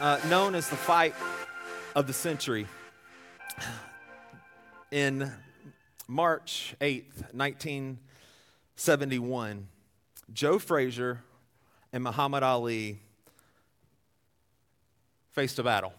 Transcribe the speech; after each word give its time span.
uh, 0.00 0.18
known 0.28 0.54
as 0.54 0.68
the 0.68 0.76
fight 0.76 1.14
of 1.96 2.06
the 2.06 2.12
century. 2.12 2.68
In 4.90 5.30
March 6.06 6.74
8th, 6.80 7.34
1971, 7.34 9.68
Joe 10.32 10.58
Frazier 10.58 11.20
and 11.92 12.02
Muhammad 12.04 12.42
Ali 12.42 13.00
faced 15.32 15.58
a 15.58 15.62
battle. 15.62 15.92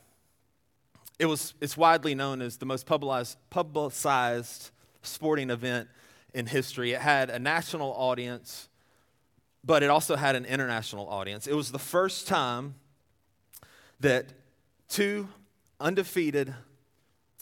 It 1.19 1.25
was, 1.25 1.53
it's 1.59 1.75
widely 1.75 2.13
known 2.15 2.41
as 2.41 2.55
the 2.57 2.65
most 2.65 2.85
publicized, 2.85 3.37
publicized 3.49 4.71
sporting 5.01 5.49
event 5.49 5.89
in 6.33 6.45
history. 6.45 6.93
It 6.93 7.01
had 7.01 7.29
a 7.29 7.39
national 7.39 7.91
audience, 7.91 8.69
but 9.63 9.83
it 9.83 9.89
also 9.89 10.15
had 10.15 10.37
an 10.37 10.45
international 10.45 11.09
audience. 11.09 11.47
It 11.47 11.53
was 11.53 11.71
the 11.71 11.79
first 11.79 12.27
time 12.27 12.75
that 13.99 14.33
two 14.87 15.29
undefeated 15.79 16.53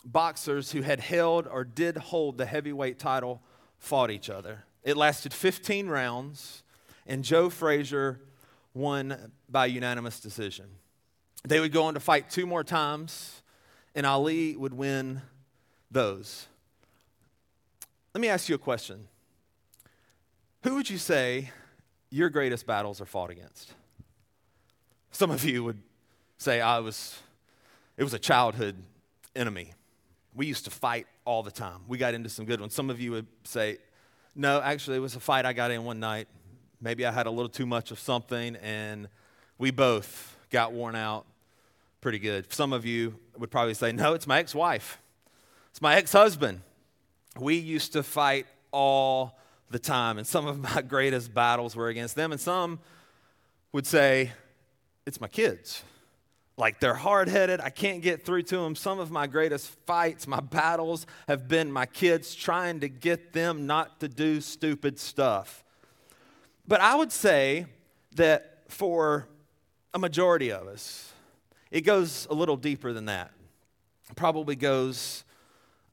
boxers 0.03 0.72
who 0.72 0.81
had 0.81 1.00
held 1.00 1.47
or 1.47 1.63
did 1.63 1.97
hold 1.97 2.38
the 2.38 2.45
heavyweight 2.45 3.00
title 3.00 3.41
fought 3.80 4.09
each 4.09 4.30
other. 4.30 4.63
It 4.83 4.95
lasted 4.95 5.33
15 5.33 5.88
rounds, 5.88 6.63
and 7.05 7.23
Joe 7.23 7.50
Frazier 7.50 8.22
won 8.73 9.31
by 9.50 9.66
unanimous 9.66 10.19
decision. 10.19 10.66
They 11.44 11.59
would 11.59 11.72
go 11.72 11.83
on 11.83 11.94
to 11.94 12.00
fight 12.00 12.30
two 12.30 12.45
more 12.45 12.63
times, 12.63 13.41
and 13.95 14.05
Ali 14.05 14.55
would 14.55 14.73
win 14.73 15.22
those. 15.91 16.47
Let 18.13 18.22
me 18.22 18.30
ask 18.30 18.50
you 18.50 18.55
a 18.55 18.59
question. 18.59 19.08
Who 20.63 20.75
would 20.75 20.89
you 20.89 20.97
say 20.97 21.52
your 22.09 22.30
greatest 22.30 22.66
battles 22.66 23.00
are 23.00 23.05
fought 23.05 23.30
against? 23.30 23.73
Some 25.11 25.31
of 25.31 25.44
you 25.45 25.63
would 25.63 25.81
say 26.38 26.61
I 26.61 26.80
was, 26.80 27.17
it 27.97 28.03
was 28.03 28.13
a 28.13 28.19
childhood 28.19 28.75
enemy. 29.35 29.73
We 30.33 30.45
used 30.45 30.66
to 30.66 30.71
fight 30.71 31.07
all 31.25 31.44
the 31.44 31.52
time. 31.52 31.81
We 31.88 31.97
got 31.97 32.13
into 32.13 32.29
some 32.29 32.45
good 32.45 32.61
ones. 32.61 32.73
Some 32.73 32.89
of 32.89 32.99
you 32.99 33.11
would 33.11 33.27
say, 33.44 33.79
no, 34.35 34.61
actually, 34.61 34.97
it 34.97 35.02
was 35.02 35.16
a 35.16 35.19
fight 35.19 35.45
I 35.45 35.53
got 35.53 35.71
in 35.71 35.83
one 35.83 35.99
night. 35.99 36.27
Maybe 36.79 37.05
I 37.05 37.11
had 37.11 37.25
a 37.25 37.31
little 37.31 37.49
too 37.49 37.66
much 37.66 37.89
of 37.89 37.99
something, 37.99 38.55
and 38.57 39.09
we 39.57 39.71
both 39.71 40.38
got 40.52 40.73
worn 40.73 40.95
out 40.95 41.25
pretty 42.02 42.19
good. 42.19 42.53
Some 42.53 42.72
of 42.72 42.85
you 42.85 43.16
would 43.38 43.49
probably 43.49 43.73
say, 43.73 43.91
no, 43.91 44.13
it's 44.13 44.27
my 44.27 44.39
ex 44.39 44.53
wife, 44.53 44.99
it's 45.72 45.81
my 45.81 45.95
ex 45.95 46.11
husband. 46.11 46.61
We 47.39 47.55
used 47.55 47.94
to 47.94 48.03
fight 48.03 48.45
all 48.72 49.39
the 49.69 49.79
time, 49.79 50.17
and 50.17 50.25
some 50.25 50.45
of 50.45 50.59
my 50.59 50.81
greatest 50.88 51.33
battles 51.33 51.75
were 51.75 51.88
against 51.88 52.16
them, 52.16 52.31
and 52.31 52.39
some 52.39 52.79
would 53.72 53.88
say, 53.88 54.31
it's 55.05 55.19
my 55.19 55.27
kids. 55.27 55.83
Like 56.58 56.80
they're 56.80 56.95
hard 56.95 57.30
headed. 57.30 57.61
I 57.61 57.69
can't 57.69 58.02
get 58.02 58.25
through 58.25 58.44
to 58.44 58.58
them. 58.58 58.75
Some 58.75 59.00
of 59.00 59.11
my 59.11 59.27
greatest 59.27 59.69
fights, 59.86 60.25
my 60.27 60.39
battles, 60.39 61.05
have 61.27 61.47
been 61.47 61.72
my 61.72 61.86
kids 61.86 62.34
trying 62.34 62.79
to 62.79 62.90
get 62.90 63.31
them 63.31 63.68
not 63.68 64.00
to 64.00 64.07
do 64.07 64.41
stupid 64.41 64.97
stuff. 64.97 65.63
But 66.68 66.81
I 66.81 66.95
would 66.95 67.12
say 67.12 67.68
that 68.16 68.63
for 68.68 69.28
a 69.94 70.00
majority 70.00 70.51
of 70.51 70.68
us, 70.68 71.13
it 71.69 71.81
goes 71.81 72.25
a 72.31 72.34
little 72.34 72.57
deeper 72.57 72.91
than 72.91 73.06
that. 73.06 73.31
It 74.09 74.16
probably 74.16 74.56
goes 74.56 75.24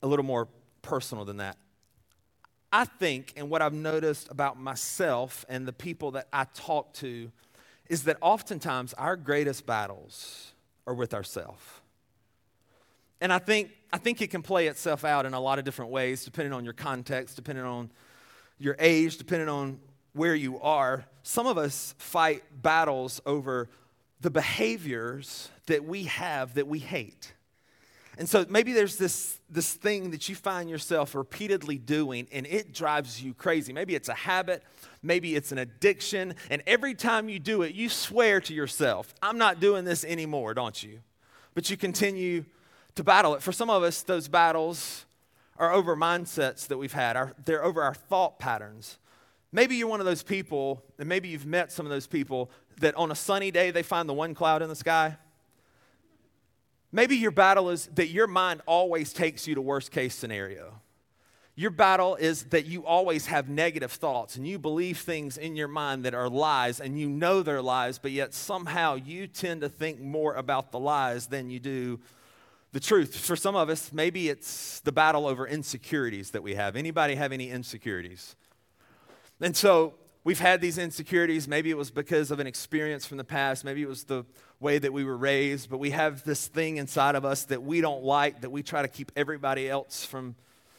a 0.03 0.07
little 0.07 0.25
more 0.25 0.49
personal 0.81 1.27
than 1.27 1.37
that. 1.39 1.59
I 2.73 2.87
think, 2.87 3.35
and 3.37 3.51
what 3.51 3.61
I've 3.61 3.75
noticed 3.75 4.31
about 4.31 4.59
myself 4.59 5.45
and 5.49 5.69
the 5.69 5.73
people 5.73 6.13
that 6.13 6.27
I 6.33 6.47
talk 6.55 6.95
to, 6.95 7.31
is 7.89 8.05
that 8.05 8.17
oftentimes 8.23 8.95
our 8.95 9.15
greatest 9.15 9.67
battles 9.67 10.54
or 10.87 10.95
with 10.95 11.15
ourselves. 11.15 11.63
And 13.21 13.33
I 13.33 13.39
think, 13.39 13.71
I 13.93 13.99
think 13.99 14.21
it 14.23 14.31
can 14.31 14.43
play 14.43 14.67
itself 14.67 15.05
out 15.05 15.27
in 15.27 15.35
a 15.35 15.41
lot 15.41 15.59
of 15.59 15.65
different 15.65 15.91
ways, 15.91 16.25
depending 16.25 16.53
on 16.53 16.65
your 16.65 16.73
context, 16.73 17.37
depending 17.37 17.65
on 17.65 17.91
your 18.59 18.77
age, 18.79 19.19
depending 19.19 19.49
on 19.49 19.81
where 20.13 20.35
you 20.35 20.61
are. 20.61 21.05
Some 21.23 21.47
of 21.47 21.59
us 21.59 21.95
fight 21.99 22.43
battles 22.63 23.21
over 23.27 23.69
the 24.21 24.31
behaviors 24.31 25.51
that 25.67 25.85
we 25.85 26.05
have 26.05 26.55
that 26.55 26.67
we 26.67 26.79
hate. 26.79 27.34
And 28.17 28.29
so 28.29 28.47
maybe 28.49 28.73
there's 28.73 28.97
this, 28.97 29.41
this 29.51 29.73
thing 29.73 30.13
that 30.13 30.29
you 30.29 30.35
find 30.35 30.71
yourself 30.71 31.15
repeatedly 31.15 31.79
doing 31.79 32.29
and 32.33 32.47
it 32.47 32.73
drives 32.73 33.21
you 33.21 33.35
crazy. 33.35 33.73
Maybe 33.73 33.95
it's 33.95 34.09
a 34.09 34.15
habit, 34.15 34.63
maybe 35.03 35.35
it's 35.35 35.51
an 35.53 35.59
addiction, 35.59 36.35
and 36.49 36.63
every 36.67 36.95
time 36.95 37.29
you 37.29 37.39
do 37.39 37.63
it, 37.63 37.75
you 37.75 37.89
swear 37.89 38.41
to 38.43 38.55
yourself, 38.55 39.13
I'm 39.23 39.39
not 39.39 39.61
doing 39.61 39.85
this 39.85 40.05
anymore, 40.05 40.55
don't 40.55 40.81
you? 40.81 41.01
But 41.55 41.71
you 41.71 41.77
continue 41.77 42.45
to 42.95 43.05
battle 43.05 43.35
it. 43.35 43.43
For 43.43 43.53
some 43.53 43.71
of 43.71 43.83
us, 43.83 44.03
those 44.03 44.29
battles 44.29 45.07
are 45.57 45.73
over 45.73 45.97
mindsets 45.97 46.69
that 46.69 46.79
we've 46.79 46.93
had, 46.93 47.33
they're 47.45 47.65
over 47.65 47.83
our 47.83 47.95
thought 47.95 48.39
patterns. 48.39 48.99
Maybe 49.53 49.77
you're 49.77 49.89
one 49.89 50.01
of 50.01 50.07
those 50.07 50.25
people, 50.25 50.83
and 50.99 51.09
maybe 51.09 51.29
you've 51.29 51.47
met 51.47 51.71
some 51.71 51.87
of 51.87 51.91
those 51.91 52.09
people 52.09 52.51
that 52.81 52.95
on 52.97 53.13
a 53.13 53.15
sunny 53.15 53.53
day 53.53 53.71
they 53.71 53.85
find 53.85 54.09
the 54.09 54.15
one 54.15 54.35
cloud 54.35 54.63
in 54.63 54.69
the 54.69 54.75
sky 54.75 55.17
Maybe 56.95 57.17
your 57.17 57.33
battle 57.33 57.71
is 57.71 57.87
that 57.97 58.11
your 58.11 58.29
mind 58.29 58.63
always 58.67 59.13
takes 59.13 59.49
you 59.49 59.57
to 59.57 59.61
worst 59.61 59.91
case 59.91 60.15
scenario. 60.15 60.81
Your 61.57 61.73
battle 61.73 62.15
is 62.15 62.45
that 62.45 62.67
you 62.67 62.87
always 62.87 63.27
have 63.27 63.49
negative 63.49 63.91
thoughts 63.91 64.37
and 64.37 64.47
you 64.47 64.61
believe 64.61 64.99
things 64.99 65.37
in 65.37 65.57
your 65.57 65.67
mind 65.67 66.05
that 66.05 66.15
are 66.15 66.29
lies 66.29 66.79
and 66.79 66.97
you 66.97 67.09
know 67.09 67.43
they're 67.43 67.61
lies, 67.61 67.99
but 67.99 68.13
yet 68.13 68.33
somehow 68.33 68.95
you 68.95 69.27
tend 69.27 69.63
to 69.63 69.69
think 69.69 70.01
more 70.01 70.35
about 70.35 70.71
the 70.71 70.79
lies 70.79 71.27
than 71.27 71.51
you 71.51 71.59
do 71.59 71.99
the 72.71 72.79
truth. 72.79 73.17
For 73.17 73.35
some 73.35 73.57
of 73.57 73.69
us, 73.69 73.93
maybe 73.93 74.29
it's 74.29 74.79
the 74.79 74.93
battle 74.93 75.27
over 75.27 75.49
insecurities 75.49 76.31
that 76.31 76.45
we 76.45 76.55
have. 76.55 76.77
Anybody 76.77 77.17
have 77.17 77.33
any 77.33 77.51
insecurities? 77.51 78.37
And 79.41 79.57
so 79.57 79.95
we've 80.25 80.41
had 80.41 80.61
these 80.61 80.79
insecurities. 80.79 81.47
Maybe 81.47 81.71
it 81.71 81.77
was 81.77 81.91
because 81.91 82.31
of 82.31 82.41
an 82.41 82.47
experience 82.47 83.07
from 83.07 83.19
the 83.19 83.25
past. 83.25 83.65
Maybe 83.65 83.83
it 83.83 83.89
was 83.89 84.05
the 84.05 84.25
way 84.59 84.79
that 84.79 84.93
we 84.93 85.05
were 85.05 85.17
raised, 85.17 85.71
but 85.71 85.79
we 85.79 85.91
have 85.91 86.25
this 86.25 86.47
thing 86.47 86.79
inside 86.79 87.15
of 87.15 87.25
us 87.25 87.45
that 87.45 87.63
we 87.63 87.81
don't 87.81 88.03
like, 88.03 88.41
that 88.41 88.51
we 88.51 88.63
try 88.63 88.83
to 88.83 88.89
keep 88.89 89.13
everybody 89.15 89.69
else 89.69 90.05
from 90.05 90.35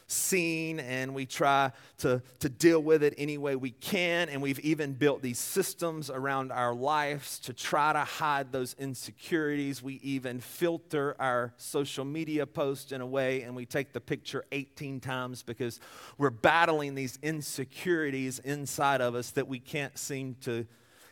seeing, 0.08 0.80
and 0.80 1.16
we 1.16 1.26
try 1.26 1.72
to, 1.98 2.22
to 2.40 2.50
deal 2.50 2.82
with 2.82 3.04
it 3.04 3.14
any 3.18 3.38
way 3.38 3.56
we 3.56 3.72
can. 3.72 4.30
And 4.30 4.42
we've 4.42 4.60
even 4.60 4.94
built 4.94 5.22
these 5.22 5.40
systems 5.40 6.10
around 6.10 6.52
our 6.52 6.74
lives 6.74 7.40
to 7.40 7.54
try 7.54 7.94
to 7.94 8.00
hide 8.00 8.52
those 8.52 8.76
insecurities. 8.78 9.82
We 9.82 9.96
even 10.04 10.40
filter 10.40 11.16
our 11.20 11.54
social 11.58 12.06
media 12.06 12.46
posts 12.46 12.92
in 12.92 13.02
a 13.02 13.08
way, 13.08 13.42
and 13.42 13.56
we 13.56 13.66
take 13.66 13.94
the 13.94 14.02
picture 14.02 14.46
18 14.52 15.00
times 15.00 15.44
because 15.44 15.80
we're 16.18 16.30
battling 16.30 16.96
these 16.96 17.18
insecurities 17.24 18.40
inside 18.40 19.02
of 19.02 19.16
us 19.16 19.32
that 19.32 19.48
we 19.48 19.60
can't 19.60 19.98
seem 19.98 20.36
to 20.42 20.68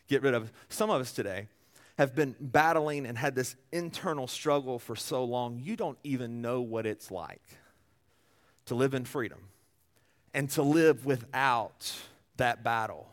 get 0.07 0.21
rid 0.21 0.33
of. 0.33 0.51
Some 0.69 0.89
of 0.89 1.01
us 1.01 1.13
today, 1.13 1.47
have 1.99 2.15
been 2.15 2.35
battling 2.39 3.05
and 3.05 3.15
had 3.15 3.35
this 3.35 3.55
internal 3.71 4.25
struggle 4.25 4.79
for 4.79 4.95
so 4.95 5.23
long, 5.23 5.59
you 5.59 5.75
don't 5.75 5.99
even 6.03 6.41
know 6.41 6.59
what 6.59 6.87
it's 6.87 7.11
like 7.11 7.43
to 8.65 8.75
live 8.75 8.93
in 8.93 9.05
freedom 9.05 9.39
and 10.33 10.49
to 10.51 10.63
live 10.63 11.05
without 11.05 11.93
that 12.37 12.63
battle. 12.63 13.07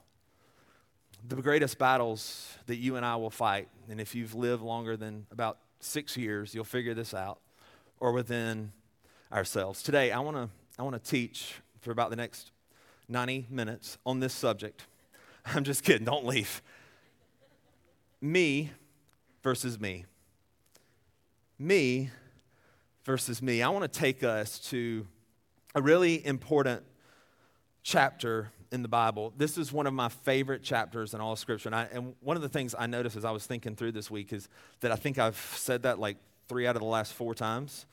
The 1.29 1.37
greatest 1.37 1.79
battles 1.79 2.57
that 2.67 2.77
you 2.77 2.97
and 2.97 3.05
I 3.05 3.17
will 3.17 3.31
fight, 3.31 3.69
and 3.91 4.01
if 4.01 4.15
you've 4.15 4.35
lived 4.35 4.63
longer 4.63 4.97
than 4.97 5.27
about 5.31 5.59
six 5.81 6.17
years, 6.17 6.55
you'll 6.55 6.65
figure 6.65 6.95
this 6.95 7.13
out, 7.13 7.41
or 7.99 8.13
within 8.13 8.73
ourselves. 9.31 9.83
Today, 9.83 10.13
I 10.13 10.21
want 10.21 10.37
to 10.37 10.49
I 10.79 10.83
want 10.83 11.03
to 11.03 11.11
teach 11.11 11.57
for 11.81 11.91
about 11.91 12.09
the 12.09 12.17
next 12.17 12.53
90 13.09 13.49
minutes 13.51 13.99
on 14.07 14.21
this 14.21 14.33
subject. 14.33 14.87
I'm 15.45 15.65
just 15.65 15.85
kidding, 15.85 16.07
don't 16.07 16.25
leave 16.25 16.63
me 18.21 18.71
versus 19.43 19.81
me. 19.81 20.05
Me 21.59 22.11
versus 23.05 23.41
me. 23.43 23.63
I 23.63 23.69
want 23.69 23.91
to 23.91 24.01
take 24.01 24.23
us 24.23 24.59
to 24.71 25.07
a 25.75 25.83
really 25.83 26.25
important 26.25 26.83
chapter 27.83 28.51
in 28.73 28.83
the 28.83 28.89
Bible. 28.89 29.33
This 29.37 29.59
is 29.59 29.73
one 29.73 29.87
of 29.87 29.95
my 29.95 30.09
favorite 30.09 30.63
chapters 30.63 31.15
in 31.15 31.21
all 31.21 31.37
Scripture. 31.37 31.69
And, 31.69 31.77
I, 31.77 31.89
and, 31.93 32.15
one 32.21 32.37
of 32.37 32.43
the 32.43 32.49
things 32.49 32.75
I 32.79 32.87
noticed 32.87 33.17
as 33.17 33.25
I 33.25 33.31
was 33.31 33.47
thinking 33.47 33.75
through 33.75 33.93
this 33.93 34.11
week 34.11 34.33
is 34.33 34.49
that 34.81 34.93
I 34.93 34.97
think 34.97 35.19
I've 35.19 35.37
said 35.57 35.83
that 35.83 35.99
like 35.99 36.17
three 36.49 36.67
out 36.67 36.77
of 36.77 36.83
the 36.83 36.89
last 36.89 37.15
four 37.15 37.35
times. 37.35 37.87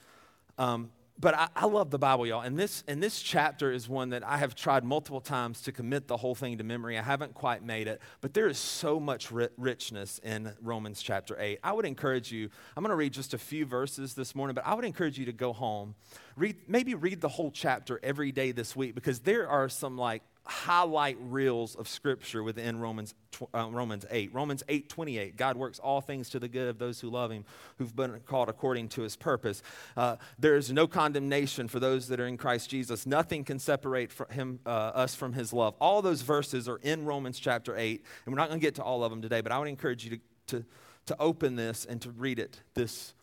Um, 0.57 0.91
but 1.19 1.33
I, 1.33 1.47
I, 1.55 1.65
love 1.65 1.89
the 1.89 1.97
Bible, 1.97 2.27
y'all. 2.27 2.41
And 2.41 2.57
this, 2.57 2.83
and 2.87 3.01
this 3.01 3.21
chapter 3.21 3.71
is 3.71 3.89
one 3.89 4.09
that 4.09 4.23
I 4.23 4.37
have 4.37 4.53
tried 4.53 4.83
multiple 4.83 5.21
times 5.21 5.61
to 5.63 5.71
commit 5.71 6.07
the 6.07 6.17
whole 6.17 6.35
thing 6.35 6.59
to 6.59 6.63
memory. 6.63 6.97
I 6.97 7.01
haven't 7.01 7.33
quite 7.33 7.63
made 7.63 7.87
it, 7.87 8.01
but 8.21 8.33
there 8.33 8.47
is 8.47 8.57
so 8.57 8.99
much 8.99 9.31
ri- 9.31 9.49
richness 9.57 10.19
in 10.23 10.53
Romans 10.61 11.01
chapter 11.01 11.35
8. 11.39 11.59
I 11.63 11.71
would 11.71 11.85
encourage 11.85 12.31
you, 12.31 12.49
I'm 12.75 12.83
going 12.83 12.91
to 12.91 12.95
read 12.95 13.13
just 13.13 13.33
a 13.33 13.37
few 13.37 13.65
verses 13.65 14.13
this 14.13 14.35
morning, 14.35 14.53
but 14.53 14.65
I 14.67 14.75
would 14.75 14.85
encourage 14.85 15.17
you 15.17 15.25
to 15.25 15.33
go 15.33 15.53
home, 15.53 15.95
read, 16.35 16.57
maybe 16.67 16.93
read 16.93 17.21
the 17.21 17.29
whole 17.29 17.49
chapter 17.49 17.99
every 18.03 18.31
day 18.31 18.51
this 18.51 18.75
week 18.75 18.93
because 18.93 19.19
there 19.21 19.49
are 19.49 19.69
some 19.69 19.97
like 19.97 20.21
highlight 20.49 21.17
reels 21.19 21.75
of 21.75 21.87
scripture 21.87 22.43
within 22.43 22.79
Romans, 22.79 23.13
uh, 23.53 23.69
Romans 23.69 24.05
8. 24.09 24.33
Romans 24.33 24.63
8 24.67 24.89
28. 24.89 25.35
God 25.35 25.57
works 25.57 25.79
all 25.79 26.01
things 26.01 26.29
to 26.29 26.39
the 26.39 26.47
good 26.47 26.67
of 26.67 26.79
those 26.79 26.99
who 26.99 27.09
love 27.09 27.31
him, 27.31 27.45
who've 27.77 27.95
been 27.95 28.19
called 28.25 28.49
according 28.49 28.89
to 28.89 29.01
his 29.01 29.15
purpose. 29.15 29.61
Uh, 29.95 30.15
there 30.39 30.55
is 30.55 30.71
no 30.71 30.87
condemnation 30.87 31.67
for 31.67 31.79
those 31.79 32.07
that 32.07 32.19
are 32.19 32.27
in 32.27 32.37
Christ 32.37 32.69
Jesus. 32.69 33.05
Nothing 33.05 33.43
can 33.43 33.59
separate 33.59 34.11
him, 34.31 34.59
uh, 34.65 34.69
us 34.69 35.15
from 35.15 35.33
his 35.33 35.53
love. 35.53 35.75
All 35.79 36.01
those 36.01 36.21
verses 36.21 36.67
are 36.67 36.77
in 36.77 37.05
Romans 37.05 37.39
chapter 37.39 37.75
8, 37.77 38.03
and 38.25 38.33
we're 38.33 38.39
not 38.39 38.49
going 38.49 38.59
to 38.59 38.65
get 38.65 38.75
to 38.75 38.83
all 38.83 39.03
of 39.03 39.11
them 39.11 39.21
today, 39.21 39.41
but 39.41 39.51
I 39.51 39.59
would 39.59 39.67
encourage 39.67 40.05
you 40.05 40.17
to, 40.17 40.19
to, 40.47 40.65
to 41.07 41.15
open 41.19 41.55
this 41.55 41.85
and 41.85 42.01
to 42.01 42.11
read 42.11 42.39
it 42.39 42.61
this 42.73 43.13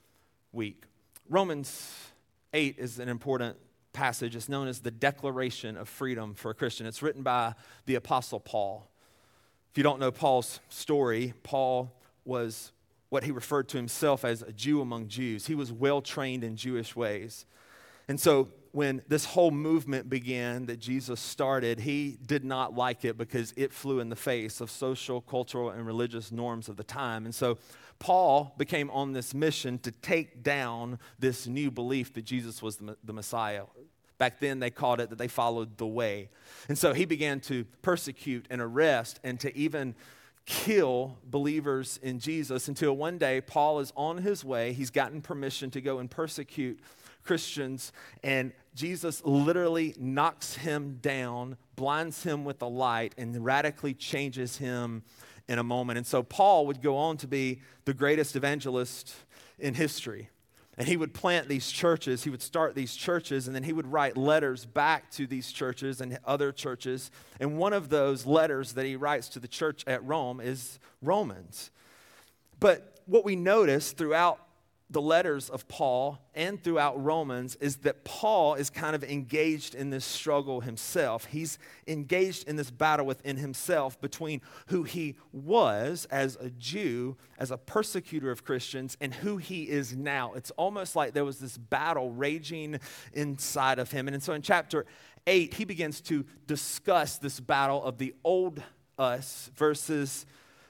week. 0.52 0.84
Romans 1.28 2.12
8 2.52 2.76
is 2.78 2.98
an 2.98 3.08
important 3.08 3.56
passage 3.94 4.36
is 4.36 4.48
known 4.48 4.68
as 4.68 4.80
the 4.80 4.90
Declaration 4.90 5.76
of 5.78 5.88
Freedom 5.88 6.34
for 6.34 6.50
a 6.50 6.54
Christian. 6.54 6.86
It's 6.86 7.02
written 7.02 7.22
by 7.22 7.54
the 7.86 7.94
Apostle 7.94 8.40
Paul. 8.40 8.90
If 9.72 9.78
you 9.78 9.82
don't 9.82 9.98
know 9.98 10.10
Paul's 10.10 10.60
story, 10.68 11.32
Paul 11.42 11.90
was 12.24 12.72
what 13.08 13.24
he 13.24 13.30
referred 13.30 13.68
to 13.70 13.76
himself 13.76 14.24
as 14.24 14.42
a 14.42 14.52
Jew 14.52 14.80
among 14.80 15.08
Jews. 15.08 15.46
He 15.46 15.54
was 15.54 15.72
well 15.72 16.02
trained 16.02 16.44
in 16.44 16.56
Jewish 16.56 16.94
ways. 16.94 17.46
And 18.08 18.20
so 18.20 18.48
when 18.74 19.02
this 19.06 19.24
whole 19.24 19.52
movement 19.52 20.10
began 20.10 20.66
that 20.66 20.80
Jesus 20.80 21.20
started, 21.20 21.78
he 21.78 22.18
did 22.26 22.44
not 22.44 22.74
like 22.74 23.04
it 23.04 23.16
because 23.16 23.54
it 23.56 23.72
flew 23.72 24.00
in 24.00 24.08
the 24.08 24.16
face 24.16 24.60
of 24.60 24.68
social, 24.68 25.20
cultural, 25.20 25.70
and 25.70 25.86
religious 25.86 26.32
norms 26.32 26.68
of 26.68 26.76
the 26.76 26.82
time. 26.82 27.24
And 27.24 27.32
so 27.32 27.58
Paul 28.00 28.52
became 28.58 28.90
on 28.90 29.12
this 29.12 29.32
mission 29.32 29.78
to 29.78 29.92
take 29.92 30.42
down 30.42 30.98
this 31.20 31.46
new 31.46 31.70
belief 31.70 32.14
that 32.14 32.24
Jesus 32.24 32.62
was 32.62 32.78
the, 32.78 32.96
the 33.04 33.12
Messiah. 33.12 33.62
Back 34.18 34.40
then, 34.40 34.58
they 34.58 34.70
called 34.70 35.00
it 35.00 35.08
that 35.10 35.18
they 35.18 35.28
followed 35.28 35.78
the 35.78 35.86
way. 35.86 36.30
And 36.68 36.76
so 36.76 36.94
he 36.94 37.04
began 37.04 37.38
to 37.42 37.64
persecute 37.80 38.46
and 38.50 38.60
arrest 38.60 39.20
and 39.22 39.38
to 39.38 39.56
even 39.56 39.94
kill 40.46 41.16
believers 41.24 42.00
in 42.02 42.18
Jesus 42.18 42.66
until 42.66 42.96
one 42.96 43.18
day 43.18 43.40
Paul 43.40 43.78
is 43.78 43.92
on 43.96 44.18
his 44.18 44.44
way. 44.44 44.72
He's 44.72 44.90
gotten 44.90 45.22
permission 45.22 45.70
to 45.70 45.80
go 45.80 46.00
and 46.00 46.10
persecute 46.10 46.80
Christians, 47.24 47.92
and 48.22 48.52
Jesus 48.74 49.24
literally 49.24 49.94
knocks 49.98 50.54
him 50.54 50.98
down, 51.00 51.56
blinds 51.76 52.22
him 52.22 52.44
with 52.44 52.58
the 52.58 52.68
light, 52.68 53.14
and 53.16 53.44
radically 53.44 53.94
changes 53.94 54.56
him 54.56 55.02
in 55.48 55.58
a 55.58 55.62
moment. 55.62 55.98
And 55.98 56.06
so 56.06 56.22
Paul 56.22 56.66
would 56.66 56.82
go 56.82 56.96
on 56.96 57.16
to 57.18 57.28
be 57.28 57.60
the 57.84 57.94
greatest 57.94 58.34
evangelist 58.34 59.14
in 59.58 59.74
history. 59.74 60.30
And 60.76 60.88
he 60.88 60.96
would 60.96 61.14
plant 61.14 61.46
these 61.46 61.70
churches, 61.70 62.24
he 62.24 62.30
would 62.30 62.42
start 62.42 62.74
these 62.74 62.96
churches, 62.96 63.46
and 63.46 63.54
then 63.54 63.62
he 63.62 63.72
would 63.72 63.86
write 63.86 64.16
letters 64.16 64.66
back 64.66 65.08
to 65.12 65.26
these 65.26 65.52
churches 65.52 66.00
and 66.00 66.18
other 66.24 66.50
churches. 66.50 67.12
And 67.38 67.58
one 67.58 67.72
of 67.72 67.90
those 67.90 68.26
letters 68.26 68.72
that 68.72 68.84
he 68.84 68.96
writes 68.96 69.28
to 69.30 69.38
the 69.38 69.46
church 69.46 69.84
at 69.86 70.04
Rome 70.04 70.40
is 70.40 70.80
Romans. 71.00 71.70
But 72.58 72.98
what 73.06 73.24
we 73.24 73.36
notice 73.36 73.92
throughout 73.92 74.40
the 74.90 75.00
letters 75.00 75.48
of 75.48 75.66
Paul 75.66 76.18
and 76.34 76.62
throughout 76.62 77.02
Romans 77.02 77.56
is 77.56 77.76
that 77.78 78.04
Paul 78.04 78.54
is 78.54 78.68
kind 78.68 78.94
of 78.94 79.02
engaged 79.02 79.74
in 79.74 79.88
this 79.90 80.04
struggle 80.04 80.60
himself. 80.60 81.24
He's 81.24 81.58
engaged 81.88 82.46
in 82.46 82.56
this 82.56 82.70
battle 82.70 83.06
within 83.06 83.36
himself 83.36 83.98
between 84.00 84.42
who 84.66 84.82
he 84.82 85.16
was 85.32 86.06
as 86.10 86.36
a 86.36 86.50
Jew, 86.50 87.16
as 87.38 87.50
a 87.50 87.56
persecutor 87.56 88.30
of 88.30 88.44
Christians, 88.44 88.96
and 89.00 89.14
who 89.14 89.38
he 89.38 89.62
is 89.64 89.96
now. 89.96 90.34
It's 90.34 90.50
almost 90.52 90.94
like 90.94 91.14
there 91.14 91.24
was 91.24 91.38
this 91.38 91.56
battle 91.56 92.10
raging 92.10 92.78
inside 93.14 93.78
of 93.78 93.90
him. 93.90 94.06
And 94.06 94.22
so 94.22 94.34
in 94.34 94.42
chapter 94.42 94.84
8, 95.26 95.54
he 95.54 95.64
begins 95.64 96.02
to 96.02 96.26
discuss 96.46 97.16
this 97.16 97.40
battle 97.40 97.82
of 97.82 97.96
the 97.96 98.14
old 98.22 98.62
us 98.98 99.50
versus 99.56 100.26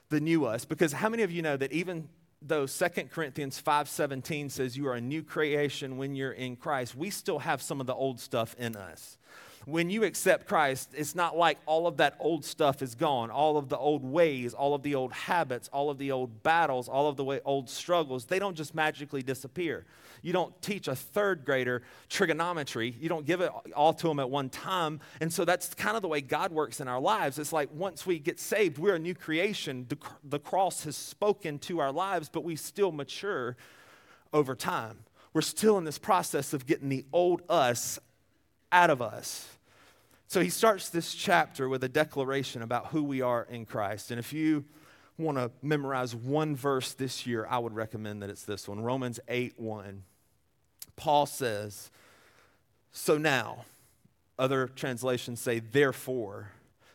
the 0.09 0.21
new 0.21 0.45
us. 0.45 0.63
Because 0.63 0.93
how 0.93 1.09
many 1.09 1.23
of 1.23 1.31
you 1.31 1.41
know 1.41 1.57
that 1.57 1.73
even 1.73 2.07
though 2.47 2.67
2 2.67 3.09
Corinthians 3.11 3.61
5:17 3.61 4.49
says 4.49 4.77
you 4.77 4.87
are 4.87 4.93
a 4.93 5.01
new 5.01 5.23
creation 5.23 5.97
when 5.97 6.15
you're 6.15 6.31
in 6.31 6.55
Christ, 6.55 6.95
we 6.95 7.09
still 7.09 7.39
have 7.39 7.61
some 7.61 7.81
of 7.81 7.87
the 7.87 7.95
old 7.95 8.19
stuff 8.19 8.55
in 8.57 8.75
us. 8.75 9.17
When 9.65 9.89
you 9.89 10.03
accept 10.03 10.47
Christ, 10.47 10.91
it's 10.93 11.15
not 11.15 11.35
like 11.35 11.57
all 11.65 11.87
of 11.87 11.97
that 11.97 12.15
old 12.19 12.45
stuff 12.45 12.83
is 12.83 12.93
gone. 12.93 13.31
All 13.31 13.57
of 13.57 13.67
the 13.67 13.77
old 13.77 14.03
ways, 14.03 14.53
all 14.53 14.75
of 14.75 14.83
the 14.83 14.93
old 14.93 15.11
habits, 15.11 15.69
all 15.73 15.89
of 15.89 15.97
the 15.97 16.11
old 16.11 16.43
battles, 16.43 16.87
all 16.87 17.07
of 17.07 17.17
the 17.17 17.41
old 17.43 17.67
struggles, 17.67 18.25
they 18.25 18.37
don't 18.37 18.55
just 18.55 18.75
magically 18.75 19.23
disappear. 19.23 19.83
You 20.25 20.33
don't 20.33 20.59
teach 20.59 20.87
a 20.87 20.95
third 20.95 21.45
grader 21.45 21.83
trigonometry. 22.09 22.95
You 22.99 23.09
don't 23.09 23.27
give 23.27 23.41
it 23.41 23.51
all 23.75 23.93
to 23.93 24.07
them 24.07 24.19
at 24.19 24.27
one 24.27 24.49
time. 24.49 24.99
And 25.21 25.31
so 25.31 25.45
that's 25.45 25.75
kind 25.75 25.95
of 25.95 26.01
the 26.01 26.07
way 26.07 26.19
God 26.19 26.51
works 26.51 26.81
in 26.81 26.87
our 26.87 26.99
lives. 26.99 27.37
It's 27.37 27.53
like 27.53 27.69
once 27.71 28.07
we 28.07 28.17
get 28.17 28.39
saved, 28.39 28.79
we're 28.79 28.95
a 28.95 28.99
new 28.99 29.13
creation. 29.13 29.85
The, 29.87 29.99
the 30.23 30.39
cross 30.39 30.83
has 30.85 30.95
spoken 30.95 31.59
to 31.59 31.79
our 31.79 31.91
lives, 31.91 32.27
but 32.27 32.43
we 32.43 32.55
still 32.55 32.91
mature 32.91 33.55
over 34.33 34.55
time. 34.55 34.97
We're 35.31 35.41
still 35.41 35.77
in 35.77 35.83
this 35.83 35.99
process 35.99 36.53
of 36.53 36.65
getting 36.65 36.89
the 36.89 37.05
old 37.13 37.43
us 37.47 37.99
out 38.71 38.89
of 38.89 39.03
us. 39.03 39.47
So 40.25 40.41
he 40.41 40.49
starts 40.49 40.89
this 40.89 41.13
chapter 41.13 41.69
with 41.69 41.83
a 41.83 41.89
declaration 41.89 42.63
about 42.63 42.87
who 42.87 43.03
we 43.03 43.21
are 43.21 43.43
in 43.47 43.67
Christ. 43.67 44.09
And 44.09 44.17
if 44.19 44.33
you 44.33 44.65
want 45.19 45.37
to 45.37 45.51
memorize 45.61 46.15
one 46.15 46.55
verse 46.55 46.93
this 46.93 47.27
year, 47.27 47.45
I 47.47 47.59
would 47.59 47.75
recommend 47.75 48.23
that 48.23 48.31
it's 48.31 48.41
this 48.41 48.67
one 48.67 48.81
Romans 48.81 49.19
8 49.27 49.59
1. 49.59 50.01
Paul 50.95 51.25
says, 51.25 51.89
So 52.91 53.17
now, 53.17 53.65
other 54.37 54.67
translations 54.67 55.39
say, 55.39 55.59
therefore, 55.59 56.51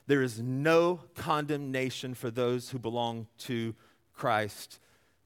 there 0.06 0.22
is 0.22 0.40
no 0.40 1.00
condemnation 1.14 2.14
for 2.14 2.30
those 2.30 2.70
who 2.70 2.78
belong 2.78 3.26
to 3.38 3.74
Christ 4.12 4.78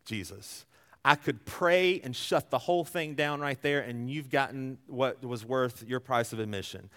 Jesus. 0.05 0.65
I 1.05 1.17
could 1.17 1.44
pray 1.44 2.01
and 2.03 2.15
shut 2.15 2.51
the 2.51 2.58
whole 2.58 2.84
thing 2.84 3.15
down 3.15 3.41
right 3.41 3.60
there, 3.60 3.81
and 3.81 4.10
you've 4.10 4.31
gotten 4.31 4.79
what 4.87 5.25
was 5.25 5.44
worth 5.44 5.84
your 5.87 6.01
price 6.01 6.32
of 6.32 6.39
admission. 6.39 6.89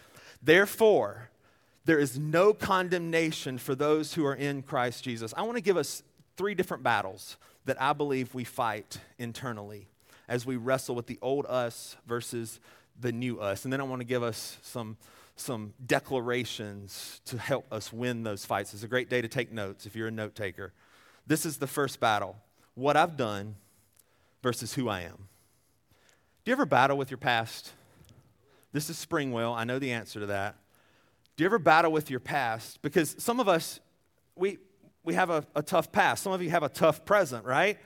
Therefore, 0.42 1.30
there 1.86 2.00
is 2.00 2.18
no 2.18 2.54
condemnation 2.54 3.58
for 3.58 3.76
those 3.76 4.14
who 4.14 4.26
are 4.26 4.36
in 4.36 4.62
Christ 4.62 5.04
Jesus. 5.04 5.34
I 5.36 5.42
want 5.44 5.58
to 5.58 5.64
give 5.64 5.78
us 5.78 6.04
three 6.36 6.54
different 6.54 6.84
battles 6.84 7.38
that 7.66 7.82
I 7.82 7.94
believe 7.94 8.34
we 8.34 8.44
fight 8.44 9.00
internally 9.18 9.88
as 10.28 10.46
we 10.46 10.56
wrestle 10.56 10.96
with 10.96 11.08
the 11.08 11.20
old 11.22 11.46
us 11.48 11.96
versus 12.06 12.60
the 13.00 13.12
new 13.12 13.40
us. 13.40 13.64
And 13.64 13.72
then 13.72 13.80
I 13.80 13.84
want 13.84 14.02
to 14.02 14.06
give 14.06 14.24
us 14.24 14.58
some, 14.62 14.98
some 15.36 15.74
declarations 15.86 17.22
to 17.26 17.38
help 17.38 17.72
us 17.72 17.94
win 17.94 18.24
those 18.24 18.46
fights. 18.46 18.74
It's 18.74 18.84
a 18.84 18.88
great 18.88 19.10
day 19.10 19.22
to 19.22 19.28
take 19.28 19.52
notes 19.52 19.86
if 19.86 19.96
you're 19.96 20.08
a 20.08 20.12
note 20.12 20.36
taker. 20.36 20.74
This 21.26 21.46
is 21.46 21.58
the 21.58 21.68
first 21.68 22.00
battle 22.00 22.36
what 22.76 22.96
I've 22.96 23.18
done 23.18 23.56
versus 24.44 24.74
who 24.76 24.88
I 24.88 25.02
am. 25.02 25.28
Do 26.46 26.52
you 26.52 26.54
ever 26.54 26.66
battle 26.66 26.98
with 26.98 27.10
your 27.10 27.18
past? 27.18 27.72
This 28.72 28.90
is 28.90 29.04
Springwell. 29.04 29.56
I 29.56 29.64
know 29.64 29.80
the 29.80 29.92
answer 29.92 30.20
to 30.20 30.28
that. 30.28 30.56
Do 31.36 31.44
you 31.44 31.46
ever 31.46 31.60
battle 31.60 31.92
with 31.92 32.10
your 32.10 32.20
past? 32.20 32.82
Because 32.82 33.16
some 33.18 33.40
of 33.40 33.48
us, 33.48 33.80
we, 34.36 34.60
we 35.04 35.16
have 35.16 35.30
a, 35.30 35.46
a 35.56 35.64
tough 35.64 35.92
past. 35.92 36.24
Some 36.24 36.34
of 36.34 36.42
you 36.42 36.50
have 36.50 36.64
a 36.64 36.70
tough 36.70 37.04
present, 37.04 37.46
right? 37.46 37.80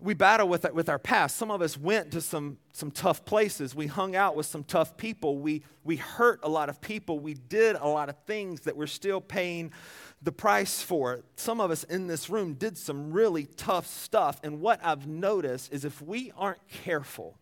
We 0.00 0.14
battle 0.14 0.48
with, 0.48 0.70
with 0.72 0.88
our 0.88 0.98
past. 0.98 1.36
Some 1.36 1.50
of 1.50 1.62
us 1.62 1.78
went 1.78 2.10
to 2.12 2.20
some, 2.20 2.58
some 2.72 2.90
tough 2.90 3.24
places. 3.24 3.74
We 3.74 3.86
hung 3.86 4.16
out 4.16 4.34
with 4.34 4.46
some 4.46 4.64
tough 4.64 4.96
people. 4.96 5.38
We, 5.38 5.62
we 5.84 5.96
hurt 5.96 6.40
a 6.42 6.48
lot 6.48 6.68
of 6.68 6.80
people. 6.80 7.20
We 7.20 7.34
did 7.34 7.76
a 7.76 7.86
lot 7.86 8.08
of 8.08 8.16
things 8.26 8.62
that 8.62 8.76
we're 8.76 8.86
still 8.86 9.20
paying 9.20 9.72
the 10.20 10.32
price 10.32 10.82
for. 10.82 11.22
Some 11.36 11.60
of 11.60 11.70
us 11.70 11.84
in 11.84 12.06
this 12.06 12.28
room 12.28 12.54
did 12.54 12.76
some 12.76 13.12
really 13.12 13.46
tough 13.56 13.86
stuff. 13.86 14.40
And 14.42 14.60
what 14.60 14.80
I've 14.82 15.06
noticed 15.06 15.72
is 15.72 15.84
if 15.84 16.02
we 16.02 16.32
aren't 16.36 16.66
careful, 16.68 17.38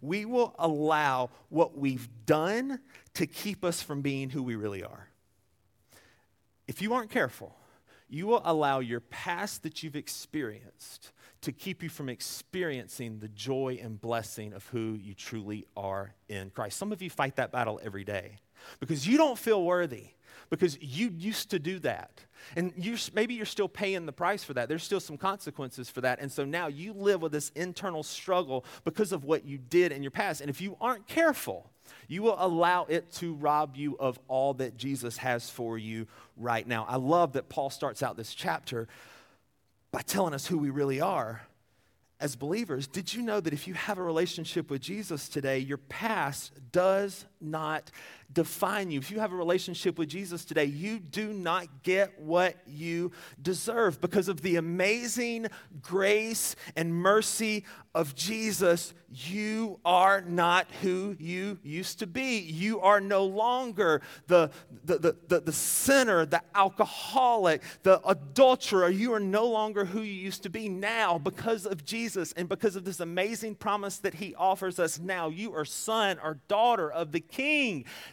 we 0.00 0.24
will 0.24 0.54
allow 0.58 1.30
what 1.48 1.76
we've 1.76 2.08
done 2.24 2.80
to 3.14 3.26
keep 3.26 3.64
us 3.64 3.82
from 3.82 4.00
being 4.00 4.30
who 4.30 4.42
we 4.42 4.54
really 4.54 4.84
are. 4.84 5.08
If 6.68 6.82
you 6.82 6.94
aren't 6.94 7.10
careful, 7.10 7.56
you 8.08 8.26
will 8.26 8.42
allow 8.44 8.80
your 8.80 9.00
past 9.00 9.62
that 9.62 9.82
you've 9.82 9.96
experienced 9.96 11.10
to 11.42 11.52
keep 11.52 11.82
you 11.82 11.88
from 11.88 12.08
experiencing 12.08 13.18
the 13.18 13.28
joy 13.28 13.78
and 13.82 14.00
blessing 14.00 14.52
of 14.52 14.66
who 14.68 14.94
you 14.94 15.14
truly 15.14 15.66
are 15.76 16.14
in 16.28 16.50
Christ. 16.50 16.78
Some 16.78 16.92
of 16.92 17.02
you 17.02 17.10
fight 17.10 17.36
that 17.36 17.52
battle 17.52 17.80
every 17.82 18.04
day. 18.04 18.40
because 18.80 19.06
you 19.06 19.16
don't 19.16 19.38
feel 19.38 19.62
worthy, 19.62 20.08
because 20.50 20.78
you 20.80 21.08
used 21.16 21.50
to 21.50 21.58
do 21.58 21.78
that. 21.80 22.24
And 22.54 22.72
you 22.76 22.96
maybe 23.14 23.34
you're 23.34 23.46
still 23.46 23.68
paying 23.68 24.06
the 24.06 24.12
price 24.12 24.44
for 24.44 24.54
that. 24.54 24.68
There's 24.68 24.82
still 24.82 25.00
some 25.00 25.16
consequences 25.16 25.90
for 25.90 26.00
that. 26.02 26.20
And 26.20 26.30
so 26.30 26.44
now 26.44 26.68
you 26.68 26.92
live 26.92 27.22
with 27.22 27.32
this 27.32 27.50
internal 27.54 28.02
struggle 28.02 28.64
because 28.84 29.12
of 29.12 29.24
what 29.24 29.44
you 29.44 29.58
did 29.58 29.92
in 29.92 30.02
your 30.02 30.10
past. 30.10 30.40
And 30.40 30.50
if 30.50 30.60
you 30.60 30.76
aren't 30.80 31.06
careful, 31.06 31.70
you 32.08 32.22
will 32.22 32.36
allow 32.38 32.84
it 32.84 33.10
to 33.12 33.34
rob 33.34 33.76
you 33.76 33.96
of 33.98 34.18
all 34.28 34.54
that 34.54 34.76
Jesus 34.76 35.16
has 35.18 35.48
for 35.48 35.78
you 35.78 36.06
right 36.36 36.66
now. 36.66 36.84
I 36.88 36.96
love 36.96 37.32
that 37.32 37.48
Paul 37.48 37.70
starts 37.70 38.02
out 38.02 38.16
this 38.16 38.34
chapter 38.34 38.86
by 39.96 40.02
telling 40.02 40.34
us 40.34 40.46
who 40.46 40.58
we 40.58 40.68
really 40.68 41.00
are 41.00 41.40
as 42.20 42.36
believers, 42.36 42.86
did 42.86 43.14
you 43.14 43.22
know 43.22 43.40
that 43.40 43.54
if 43.54 43.66
you 43.66 43.72
have 43.72 43.96
a 43.96 44.02
relationship 44.02 44.68
with 44.68 44.82
Jesus 44.82 45.26
today, 45.26 45.58
your 45.58 45.78
past 45.78 46.52
does 46.70 47.24
not 47.40 47.90
define 48.32 48.90
you? 48.90 48.98
If 48.98 49.10
you 49.10 49.20
have 49.20 49.32
a 49.32 49.36
relationship 49.36 49.98
with 49.98 50.08
Jesus 50.08 50.44
today, 50.44 50.64
you 50.64 50.98
do 50.98 51.32
not 51.32 51.82
get 51.82 52.20
what 52.20 52.56
you 52.66 53.12
deserve 53.40 54.00
because 54.00 54.28
of 54.28 54.42
the 54.42 54.56
amazing 54.56 55.46
grace 55.80 56.56
and 56.74 56.94
mercy 56.94 57.64
of 57.94 58.14
Jesus. 58.14 58.92
You 59.08 59.80
are 59.84 60.20
not 60.20 60.66
who 60.82 61.16
you 61.18 61.58
used 61.62 62.00
to 62.00 62.06
be. 62.06 62.40
You 62.40 62.80
are 62.80 63.00
no 63.00 63.24
longer 63.24 64.02
the, 64.26 64.50
the, 64.84 64.98
the, 64.98 65.16
the, 65.28 65.40
the 65.40 65.52
sinner, 65.52 66.26
the 66.26 66.42
alcoholic, 66.54 67.62
the 67.84 68.06
adulterer. 68.06 68.90
You 68.90 69.14
are 69.14 69.20
no 69.20 69.46
longer 69.46 69.84
who 69.84 70.00
you 70.00 70.12
used 70.12 70.42
to 70.42 70.50
be 70.50 70.68
now 70.68 71.18
because 71.18 71.64
of 71.64 71.84
Jesus. 71.84 72.32
And 72.32 72.48
because 72.48 72.76
of 72.76 72.84
this 72.84 73.00
amazing 73.00 73.54
promise 73.54 73.98
that 73.98 74.14
he 74.14 74.34
offers 74.34 74.78
us 74.78 74.98
now, 74.98 75.28
you 75.28 75.54
are 75.54 75.64
son 75.64 76.18
or 76.22 76.38
daughter 76.48 76.90
of 76.90 77.12
the 77.12 77.20
king. 77.20 77.35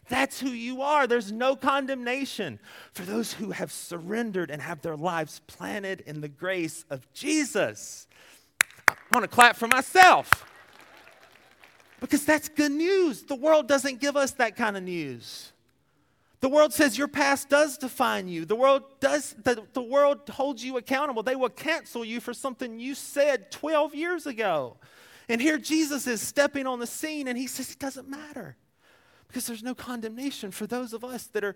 That's 0.09 0.39
who 0.39 0.49
you 0.49 0.81
are. 0.81 1.07
There's 1.07 1.31
no 1.31 1.55
condemnation 1.55 2.59
for 2.91 3.03
those 3.03 3.33
who 3.33 3.51
have 3.51 3.71
surrendered 3.71 4.51
and 4.51 4.61
have 4.61 4.81
their 4.81 4.97
lives 4.97 5.41
planted 5.47 6.01
in 6.01 6.21
the 6.21 6.27
grace 6.27 6.85
of 6.89 7.11
Jesus. 7.13 8.07
I 8.87 8.95
want 9.13 9.23
to 9.23 9.33
clap 9.33 9.55
for 9.55 9.67
myself 9.67 10.45
because 11.99 12.25
that's 12.25 12.49
good 12.49 12.71
news. 12.71 13.23
The 13.23 13.35
world 13.35 13.67
doesn't 13.67 14.01
give 14.01 14.17
us 14.17 14.31
that 14.33 14.55
kind 14.55 14.75
of 14.75 14.83
news. 14.83 15.53
The 16.41 16.49
world 16.49 16.73
says 16.73 16.97
your 16.97 17.07
past 17.07 17.47
does 17.47 17.77
define 17.77 18.27
you. 18.27 18.43
The 18.43 18.57
world 18.57 18.83
does 18.99 19.33
the, 19.41 19.63
the 19.71 19.81
world 19.81 20.27
holds 20.29 20.61
you 20.61 20.75
accountable. 20.75 21.23
They 21.23 21.37
will 21.37 21.47
cancel 21.47 22.03
you 22.03 22.19
for 22.19 22.33
something 22.33 22.81
you 22.81 22.95
said 22.95 23.49
12 23.49 23.95
years 23.95 24.25
ago. 24.25 24.75
And 25.29 25.39
here 25.39 25.57
Jesus 25.57 26.05
is 26.05 26.21
stepping 26.21 26.67
on 26.67 26.79
the 26.79 26.87
scene 26.87 27.29
and 27.29 27.37
he 27.37 27.47
says 27.47 27.71
it 27.71 27.79
doesn't 27.79 28.09
matter. 28.09 28.57
Because 29.27 29.47
there's 29.47 29.63
no 29.63 29.73
condemnation 29.75 30.51
for 30.51 30.67
those 30.67 30.93
of 30.93 31.03
us 31.03 31.25
that 31.27 31.43
are 31.43 31.55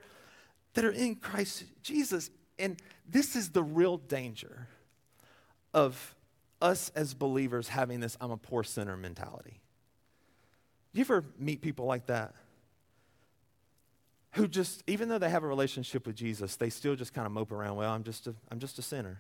that 0.73 0.85
are 0.85 0.91
in 0.91 1.15
Christ 1.15 1.65
Jesus. 1.81 2.29
And 2.59 2.77
this 3.07 3.35
is 3.35 3.49
the 3.49 3.63
real 3.63 3.97
danger 3.97 4.67
of 5.73 6.15
us 6.61 6.91
as 6.95 7.13
believers 7.13 7.69
having 7.69 7.99
this 7.99 8.17
I'm 8.19 8.31
a 8.31 8.37
poor 8.37 8.63
sinner 8.63 8.97
mentality. 8.97 9.59
You 10.93 11.01
ever 11.01 11.23
meet 11.37 11.61
people 11.61 11.85
like 11.85 12.07
that? 12.07 12.33
who 14.37 14.47
just, 14.47 14.83
even 14.85 15.09
though 15.09 15.17
they 15.17 15.29
have 15.29 15.43
a 15.43 15.47
relationship 15.47 16.05
with 16.05 16.15
Jesus, 16.15 16.55
they 16.55 16.69
still 16.69 16.95
just 16.95 17.11
kind 17.11 17.25
of 17.25 17.31
mope 17.31 17.51
around, 17.51 17.75
well, 17.75 17.91
I'm 17.91 18.03
just 18.03 18.27
a, 18.27 18.35
I'm 18.51 18.59
just 18.59 18.77
a 18.77 18.83
sinner. 18.83 19.19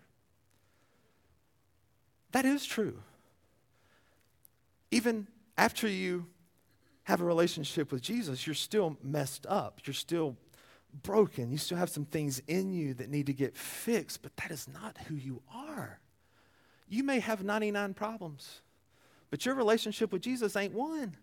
That 2.33 2.45
is 2.45 2.65
true. 2.65 2.99
Even 4.91 5.27
after 5.57 5.87
you 5.87 6.27
have 7.07 7.21
a 7.21 7.25
relationship 7.25 7.93
with 7.93 8.01
Jesus, 8.01 8.45
you're 8.45 8.53
still 8.53 8.97
messed 9.01 9.45
up. 9.47 9.79
You're 9.85 9.93
still 9.93 10.35
broken. 11.03 11.49
You 11.53 11.57
still 11.57 11.77
have 11.77 11.89
some 11.89 12.03
things 12.03 12.41
in 12.49 12.73
you 12.73 12.93
that 12.95 13.09
need 13.09 13.27
to 13.27 13.33
get 13.33 13.55
fixed, 13.55 14.21
but 14.21 14.35
that 14.35 14.51
is 14.51 14.67
not 14.67 14.97
who 15.07 15.15
you 15.15 15.41
are. 15.55 16.01
You 16.89 17.05
may 17.05 17.21
have 17.21 17.45
99 17.45 17.93
problems, 17.93 18.59
but 19.29 19.45
your 19.45 19.55
relationship 19.55 20.11
with 20.11 20.21
Jesus 20.21 20.57
ain't 20.57 20.73
one. 20.73 21.15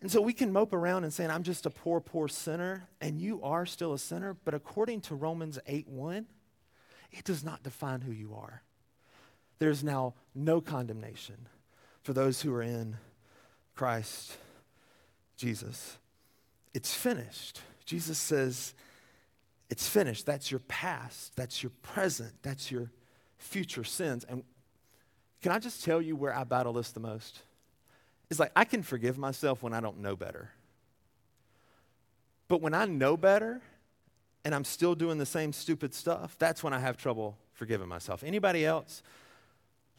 And 0.00 0.08
so 0.08 0.20
we 0.20 0.32
can 0.32 0.52
mope 0.52 0.72
around 0.72 1.02
and 1.02 1.12
saying, 1.12 1.30
I'm 1.30 1.42
just 1.42 1.66
a 1.66 1.70
poor, 1.70 2.00
poor 2.00 2.28
sinner, 2.28 2.86
and 3.00 3.20
you 3.20 3.42
are 3.42 3.66
still 3.66 3.94
a 3.94 3.98
sinner. 3.98 4.36
But 4.44 4.54
according 4.54 5.00
to 5.02 5.16
Romans 5.16 5.58
8 5.66 5.88
1, 5.88 6.24
it 7.10 7.24
does 7.24 7.42
not 7.42 7.64
define 7.64 8.02
who 8.02 8.12
you 8.12 8.36
are. 8.36 8.62
There's 9.58 9.82
now 9.82 10.14
no 10.36 10.60
condemnation 10.60 11.48
for 12.02 12.12
those 12.12 12.42
who 12.42 12.52
are 12.54 12.62
in 12.62 12.96
Christ 13.74 14.36
Jesus. 15.36 15.98
It's 16.74 16.94
finished. 16.94 17.60
Jesus 17.84 18.18
says, 18.18 18.74
It's 19.70 19.88
finished. 19.88 20.26
That's 20.26 20.50
your 20.50 20.60
past. 20.60 21.36
That's 21.36 21.62
your 21.62 21.72
present. 21.82 22.32
That's 22.42 22.70
your 22.70 22.90
future 23.38 23.84
sins. 23.84 24.24
And 24.28 24.44
can 25.42 25.52
I 25.52 25.58
just 25.58 25.84
tell 25.84 26.00
you 26.00 26.14
where 26.14 26.34
I 26.34 26.44
battle 26.44 26.72
this 26.72 26.92
the 26.92 27.00
most? 27.00 27.40
It's 28.30 28.40
like 28.40 28.52
I 28.54 28.64
can 28.64 28.82
forgive 28.82 29.18
myself 29.18 29.62
when 29.62 29.74
I 29.74 29.80
don't 29.80 29.98
know 29.98 30.16
better. 30.16 30.50
But 32.48 32.60
when 32.60 32.74
I 32.74 32.84
know 32.84 33.16
better 33.16 33.60
and 34.44 34.54
I'm 34.54 34.64
still 34.64 34.94
doing 34.94 35.18
the 35.18 35.26
same 35.26 35.52
stupid 35.52 35.94
stuff, 35.94 36.36
that's 36.38 36.62
when 36.62 36.72
I 36.72 36.78
have 36.78 36.96
trouble 36.96 37.36
forgiving 37.52 37.88
myself. 37.88 38.22
Anybody 38.24 38.64
else? 38.64 39.02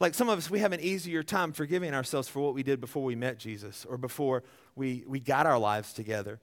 Like 0.04 0.12
some 0.12 0.28
of 0.28 0.36
us, 0.36 0.50
we 0.50 0.58
have 0.58 0.72
an 0.72 0.80
easier 0.80 1.22
time 1.22 1.54
forgiving 1.54 1.94
ourselves 1.94 2.28
for 2.28 2.40
what 2.40 2.52
we 2.52 2.62
did 2.62 2.78
before 2.78 3.02
we 3.04 3.14
met 3.14 3.38
Jesus 3.38 3.86
or 3.88 3.96
before 3.96 4.42
we, 4.76 5.02
we 5.06 5.18
got 5.18 5.46
our 5.46 5.58
lives 5.58 5.94
together. 5.94 6.40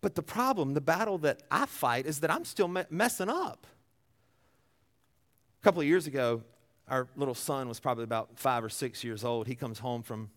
But 0.00 0.16
the 0.16 0.24
problem, 0.24 0.74
the 0.74 0.80
battle 0.80 1.16
that 1.18 1.44
I 1.48 1.66
fight 1.66 2.06
is 2.06 2.18
that 2.18 2.32
I'm 2.32 2.44
still 2.44 2.66
me- 2.66 2.82
messing 2.90 3.28
up. 3.28 3.64
A 5.60 5.62
couple 5.62 5.80
of 5.82 5.86
years 5.86 6.08
ago, 6.08 6.42
our 6.88 7.06
little 7.14 7.36
son 7.36 7.68
was 7.68 7.78
probably 7.78 8.02
about 8.02 8.40
five 8.40 8.64
or 8.64 8.68
six 8.68 9.04
years 9.04 9.22
old. 9.22 9.46
He 9.46 9.54
comes 9.54 9.78
home 9.78 10.02
from 10.02 10.28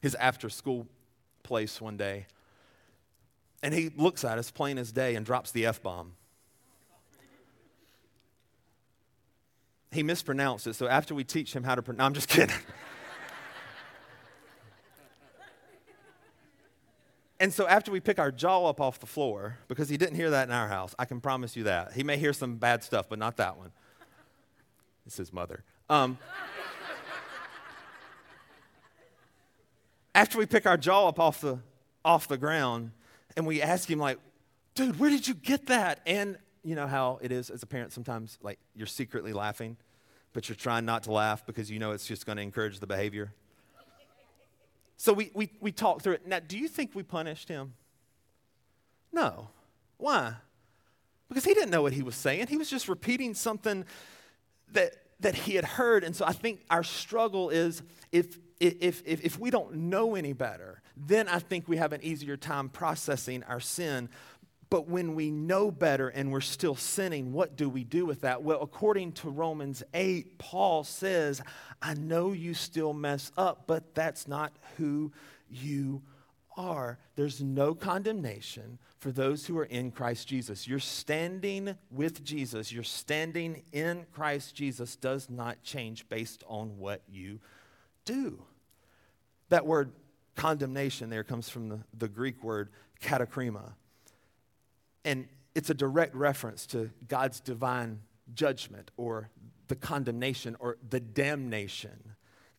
his 0.00 0.14
after 0.14 0.48
school 0.48 0.86
place 1.42 1.80
one 1.80 1.96
day. 1.96 2.26
And 3.64 3.74
he 3.74 3.90
looks 3.96 4.22
at 4.24 4.38
us 4.38 4.48
plain 4.52 4.78
as 4.78 4.92
day 4.92 5.16
and 5.16 5.26
drops 5.26 5.50
the 5.50 5.66
F 5.66 5.82
bomb. 5.82 6.12
He 9.94 10.02
mispronounced 10.02 10.66
it, 10.66 10.74
so 10.74 10.88
after 10.88 11.14
we 11.14 11.22
teach 11.22 11.54
him 11.54 11.62
how 11.62 11.76
to 11.76 11.82
pronounce, 11.82 11.98
no, 11.98 12.06
I'm 12.06 12.14
just 12.14 12.28
kidding. 12.28 12.56
and 17.40 17.54
so 17.54 17.68
after 17.68 17.92
we 17.92 18.00
pick 18.00 18.18
our 18.18 18.32
jaw 18.32 18.66
up 18.66 18.80
off 18.80 18.98
the 18.98 19.06
floor, 19.06 19.58
because 19.68 19.88
he 19.88 19.96
didn't 19.96 20.16
hear 20.16 20.30
that 20.30 20.48
in 20.48 20.52
our 20.52 20.66
house, 20.66 20.96
I 20.98 21.04
can 21.04 21.20
promise 21.20 21.54
you 21.54 21.62
that. 21.64 21.92
He 21.92 22.02
may 22.02 22.16
hear 22.16 22.32
some 22.32 22.56
bad 22.56 22.82
stuff, 22.82 23.08
but 23.08 23.20
not 23.20 23.36
that 23.36 23.56
one. 23.56 23.70
It's 25.06 25.16
his 25.16 25.32
mother. 25.32 25.62
Um, 25.88 26.18
after 30.16 30.38
we 30.38 30.46
pick 30.46 30.66
our 30.66 30.76
jaw 30.76 31.06
up 31.06 31.20
off 31.20 31.40
the, 31.40 31.60
off 32.04 32.26
the 32.26 32.36
ground 32.36 32.90
and 33.36 33.46
we 33.46 33.62
ask 33.62 33.88
him, 33.88 34.00
like, 34.00 34.18
dude, 34.74 34.98
where 34.98 35.10
did 35.10 35.28
you 35.28 35.34
get 35.34 35.66
that? 35.66 36.00
And 36.04 36.36
you 36.64 36.74
know 36.74 36.86
how 36.86 37.18
it 37.22 37.30
is 37.30 37.50
as 37.50 37.62
a 37.62 37.66
parent 37.66 37.92
sometimes, 37.92 38.38
like, 38.42 38.58
you're 38.74 38.86
secretly 38.86 39.32
laughing, 39.32 39.76
but 40.32 40.48
you're 40.48 40.56
trying 40.56 40.84
not 40.84 41.04
to 41.04 41.12
laugh 41.12 41.44
because 41.46 41.70
you 41.70 41.78
know 41.78 41.92
it's 41.92 42.06
just 42.06 42.26
going 42.26 42.36
to 42.36 42.42
encourage 42.42 42.80
the 42.80 42.86
behavior. 42.86 43.32
So 44.96 45.12
we, 45.12 45.30
we, 45.34 45.50
we 45.60 45.72
talk 45.72 46.02
through 46.02 46.14
it. 46.14 46.26
Now, 46.26 46.40
do 46.40 46.58
you 46.58 46.68
think 46.68 46.92
we 46.94 47.02
punished 47.02 47.48
him? 47.48 47.74
No. 49.12 49.48
Why? 49.98 50.34
Because 51.28 51.44
he 51.44 51.52
didn't 51.54 51.70
know 51.70 51.82
what 51.82 51.92
he 51.92 52.02
was 52.02 52.14
saying. 52.14 52.46
He 52.46 52.56
was 52.56 52.70
just 52.70 52.88
repeating 52.88 53.34
something 53.34 53.84
that, 54.72 54.94
that 55.20 55.34
he 55.34 55.56
had 55.56 55.64
heard. 55.64 56.04
And 56.04 56.14
so 56.14 56.24
I 56.24 56.32
think 56.32 56.60
our 56.70 56.82
struggle 56.82 57.50
is 57.50 57.82
if 58.12 58.38
if, 58.60 59.02
if, 59.04 59.24
if 59.24 59.38
we 59.38 59.50
don't 59.50 59.74
know 59.74 60.14
any 60.14 60.32
better, 60.32 60.80
then 60.96 61.28
I 61.28 61.38
think 61.38 61.68
we 61.68 61.76
have 61.76 61.92
an 61.92 62.00
easier 62.02 62.36
time 62.36 62.68
processing 62.68 63.42
our 63.44 63.60
sin. 63.60 64.08
But 64.74 64.88
when 64.88 65.14
we 65.14 65.30
know 65.30 65.70
better 65.70 66.08
and 66.08 66.32
we're 66.32 66.40
still 66.40 66.74
sinning, 66.74 67.32
what 67.32 67.54
do 67.54 67.68
we 67.68 67.84
do 67.84 68.04
with 68.04 68.22
that? 68.22 68.42
Well, 68.42 68.58
according 68.60 69.12
to 69.12 69.30
Romans 69.30 69.84
8, 69.94 70.36
Paul 70.36 70.82
says, 70.82 71.40
I 71.80 71.94
know 71.94 72.32
you 72.32 72.54
still 72.54 72.92
mess 72.92 73.30
up, 73.36 73.68
but 73.68 73.94
that's 73.94 74.26
not 74.26 74.52
who 74.76 75.12
you 75.48 76.02
are. 76.56 76.98
There's 77.14 77.40
no 77.40 77.76
condemnation 77.76 78.80
for 78.98 79.12
those 79.12 79.46
who 79.46 79.56
are 79.58 79.64
in 79.64 79.92
Christ 79.92 80.26
Jesus. 80.26 80.66
You're 80.66 80.80
standing 80.80 81.76
with 81.92 82.24
Jesus, 82.24 82.72
you're 82.72 82.82
standing 82.82 83.62
in 83.70 84.06
Christ 84.10 84.56
Jesus 84.56 84.96
does 84.96 85.30
not 85.30 85.62
change 85.62 86.08
based 86.08 86.42
on 86.48 86.78
what 86.78 87.00
you 87.08 87.38
do. 88.04 88.42
That 89.50 89.66
word 89.66 89.92
condemnation 90.34 91.10
there 91.10 91.22
comes 91.22 91.48
from 91.48 91.68
the, 91.68 91.78
the 91.96 92.08
Greek 92.08 92.42
word 92.42 92.70
katakrima. 93.00 93.74
And 95.04 95.28
it's 95.54 95.70
a 95.70 95.74
direct 95.74 96.14
reference 96.14 96.66
to 96.68 96.90
God's 97.08 97.40
divine 97.40 98.00
judgment 98.34 98.90
or 98.96 99.28
the 99.68 99.76
condemnation 99.76 100.56
or 100.58 100.78
the 100.88 101.00
damnation 101.00 102.14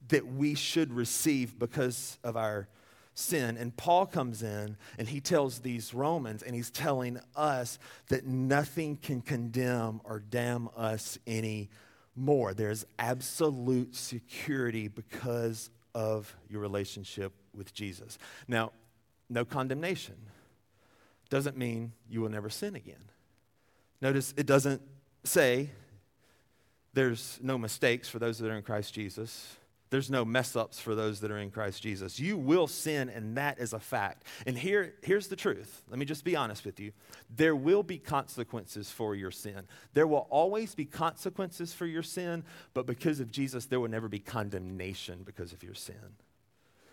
that 0.08 0.26
we 0.26 0.56
should 0.56 0.94
receive 0.94 1.58
because 1.58 2.20
of 2.24 2.38
our 2.38 2.68
sin. 3.14 3.58
And 3.58 3.76
Paul 3.76 4.06
comes 4.06 4.44
in 4.44 4.78
and 4.98 5.08
he 5.08 5.20
tells 5.20 5.60
these 5.60 5.94
Romans, 5.94 6.44
and 6.44 6.54
he's 6.54 6.70
telling 6.70 7.20
us 7.36 7.80
that 8.10 8.26
nothing 8.26 8.98
can 8.98 9.22
condemn 9.22 10.02
or 10.04 10.20
damn 10.20 10.70
us 10.76 11.18
anymore. 11.26 12.54
There's 12.54 12.86
absolute 13.00 13.96
security 13.96 14.88
because 14.88 15.70
of 15.94 16.36
your 16.50 16.62
relationship 16.62 17.34
with 17.56 17.74
Jesus. 17.74 18.18
Now, 18.48 18.72
no 19.30 19.46
condemnation 19.46 20.16
doesn't 21.30 21.58
mean 21.58 21.94
you 22.10 22.22
will 22.22 22.30
never 22.30 22.50
sin 22.50 22.76
again. 22.76 23.04
Notice 24.02 24.34
it 24.38 24.46
doesn't 24.46 24.82
say 25.24 25.70
there's 26.94 27.40
no 27.42 27.58
mistakes 27.58 28.08
for 28.08 28.20
those 28.20 28.40
that 28.40 28.50
are 28.50 28.56
in 28.56 28.64
Christ 28.64 28.94
Jesus. 28.94 29.58
There's 29.92 30.10
no 30.10 30.26
mess 30.26 30.56
ups 30.56 30.80
for 30.80 30.96
those 30.96 31.20
that 31.22 31.32
are 31.32 31.38
in 31.38 31.52
Christ 31.52 31.84
Jesus. 31.84 32.20
You 32.20 32.38
will 32.38 32.68
sin, 32.68 33.08
and 33.08 33.38
that 33.38 33.60
is 33.60 33.72
a 33.72 33.80
fact. 33.80 34.24
And 34.46 34.58
here, 34.58 34.96
here's 35.04 35.28
the 35.28 35.36
truth. 35.36 35.84
Let 35.90 36.00
me 36.00 36.06
just 36.06 36.24
be 36.24 36.36
honest 36.36 36.66
with 36.66 36.80
you. 36.80 36.92
There 37.34 37.56
will 37.56 37.84
be 37.84 37.98
consequences 37.98 38.90
for 38.90 39.16
your 39.16 39.32
sin. 39.32 39.68
There 39.94 40.08
will 40.08 40.28
always 40.30 40.74
be 40.74 40.86
consequences 40.86 41.72
for 41.72 41.86
your 41.86 42.04
sin, 42.04 42.44
but 42.74 42.88
because 42.88 43.20
of 43.20 43.32
Jesus, 43.32 43.66
there 43.66 43.80
will 43.80 43.90
never 43.90 44.10
be 44.10 44.20
condemnation 44.20 45.22
because 45.24 45.54
of 45.54 45.64
your 45.64 45.76
sin. 45.76 46.16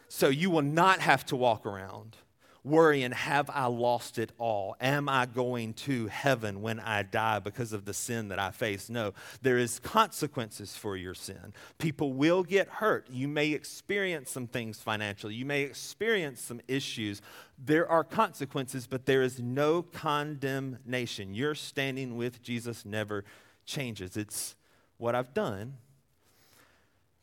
So 0.08 0.28
you 0.28 0.50
will 0.50 0.62
not 0.62 1.00
have 1.00 1.24
to 1.26 1.36
walk 1.36 1.64
around 1.64 2.16
worrying, 2.64 3.10
have 3.10 3.50
I 3.50 3.66
lost 3.66 4.18
it 4.18 4.30
all? 4.38 4.76
Am 4.80 5.08
I 5.08 5.26
going 5.26 5.74
to 5.74 6.06
heaven 6.06 6.62
when 6.62 6.78
I 6.78 7.02
die 7.02 7.40
because 7.40 7.72
of 7.72 7.84
the 7.84 7.94
sin 7.94 8.28
that 8.28 8.38
I 8.38 8.50
face? 8.50 8.88
No, 8.88 9.14
there 9.42 9.58
is 9.58 9.78
consequences 9.80 10.76
for 10.76 10.96
your 10.96 11.14
sin. 11.14 11.52
People 11.78 12.12
will 12.12 12.44
get 12.44 12.68
hurt. 12.68 13.08
You 13.10 13.26
may 13.26 13.50
experience 13.50 14.30
some 14.30 14.46
things 14.46 14.78
financially. 14.80 15.34
You 15.34 15.44
may 15.44 15.62
experience 15.62 16.40
some 16.40 16.60
issues. 16.68 17.20
There 17.58 17.88
are 17.88 18.04
consequences, 18.04 18.86
but 18.86 19.06
there 19.06 19.22
is 19.22 19.40
no 19.40 19.82
condemnation. 19.82 21.34
Your 21.34 21.54
standing 21.54 22.16
with 22.16 22.42
Jesus 22.42 22.84
never 22.84 23.24
changes. 23.66 24.16
It's 24.16 24.54
what 24.98 25.14
I've 25.16 25.34
done 25.34 25.74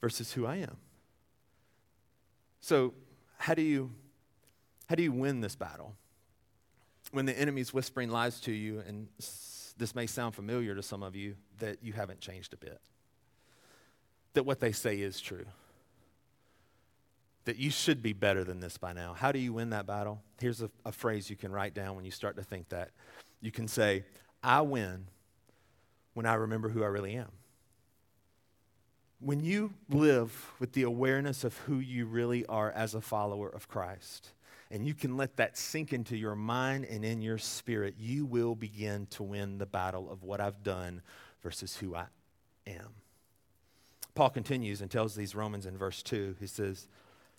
versus 0.01 0.33
who 0.33 0.45
I 0.45 0.57
am. 0.57 0.77
So, 2.59 2.93
how 3.37 3.53
do 3.53 3.61
you 3.61 3.91
how 4.89 4.95
do 4.95 5.03
you 5.03 5.11
win 5.11 5.39
this 5.39 5.55
battle? 5.55 5.95
When 7.11 7.27
the 7.27 7.39
enemy's 7.39 7.71
whispering 7.71 8.09
lies 8.09 8.39
to 8.41 8.51
you, 8.51 8.81
and 8.87 9.07
this 9.77 9.93
may 9.93 10.07
sound 10.07 10.33
familiar 10.33 10.73
to 10.73 10.81
some 10.81 11.03
of 11.03 11.15
you, 11.15 11.35
that 11.59 11.77
you 11.83 11.93
haven't 11.93 12.21
changed 12.21 12.53
a 12.53 12.57
bit, 12.57 12.81
that 14.33 14.47
what 14.47 14.59
they 14.59 14.71
say 14.71 14.99
is 14.99 15.21
true, 15.21 15.45
that 17.45 17.57
you 17.57 17.69
should 17.69 18.01
be 18.01 18.13
better 18.13 18.43
than 18.43 18.59
this 18.61 18.77
by 18.77 18.91
now. 18.91 19.13
How 19.13 19.31
do 19.31 19.37
you 19.37 19.53
win 19.53 19.69
that 19.69 19.85
battle? 19.85 20.23
Here's 20.41 20.61
a, 20.61 20.71
a 20.83 20.91
phrase 20.91 21.29
you 21.29 21.35
can 21.35 21.51
write 21.51 21.75
down 21.75 21.95
when 21.95 22.03
you 22.03 22.11
start 22.11 22.35
to 22.37 22.43
think 22.43 22.69
that. 22.69 22.89
You 23.41 23.51
can 23.51 23.67
say, 23.67 24.05
I 24.43 24.61
win 24.61 25.05
when 26.15 26.25
I 26.25 26.33
remember 26.33 26.69
who 26.69 26.83
I 26.83 26.87
really 26.87 27.13
am. 27.13 27.31
When 29.19 29.39
you 29.43 29.73
live 29.87 30.51
with 30.59 30.73
the 30.73 30.83
awareness 30.83 31.43
of 31.43 31.57
who 31.59 31.75
you 31.75 32.05
really 32.05 32.43
are 32.47 32.71
as 32.71 32.95
a 32.95 33.01
follower 33.01 33.49
of 33.49 33.67
Christ, 33.67 34.31
and 34.71 34.85
you 34.85 34.93
can 34.93 35.17
let 35.17 35.37
that 35.37 35.57
sink 35.57 35.93
into 35.93 36.15
your 36.15 36.35
mind 36.35 36.85
and 36.85 37.03
in 37.03 37.21
your 37.21 37.37
spirit, 37.37 37.95
you 37.97 38.25
will 38.25 38.53
begin 38.55 39.07
to 39.07 39.23
win 39.23 39.57
the 39.57 39.65
battle 39.65 40.11
of 40.11 40.23
what 40.23 40.39
I've 40.39 40.63
done 40.63 41.01
versus 41.41 41.77
who 41.77 41.95
I 41.95 42.05
am. 42.67 42.93
Paul 44.13 44.29
continues 44.29 44.81
and 44.81 44.91
tells 44.91 45.15
these 45.15 45.33
Romans 45.33 45.65
in 45.65 45.77
verse 45.77 46.03
2, 46.03 46.35
he 46.39 46.45
says, 46.45 46.87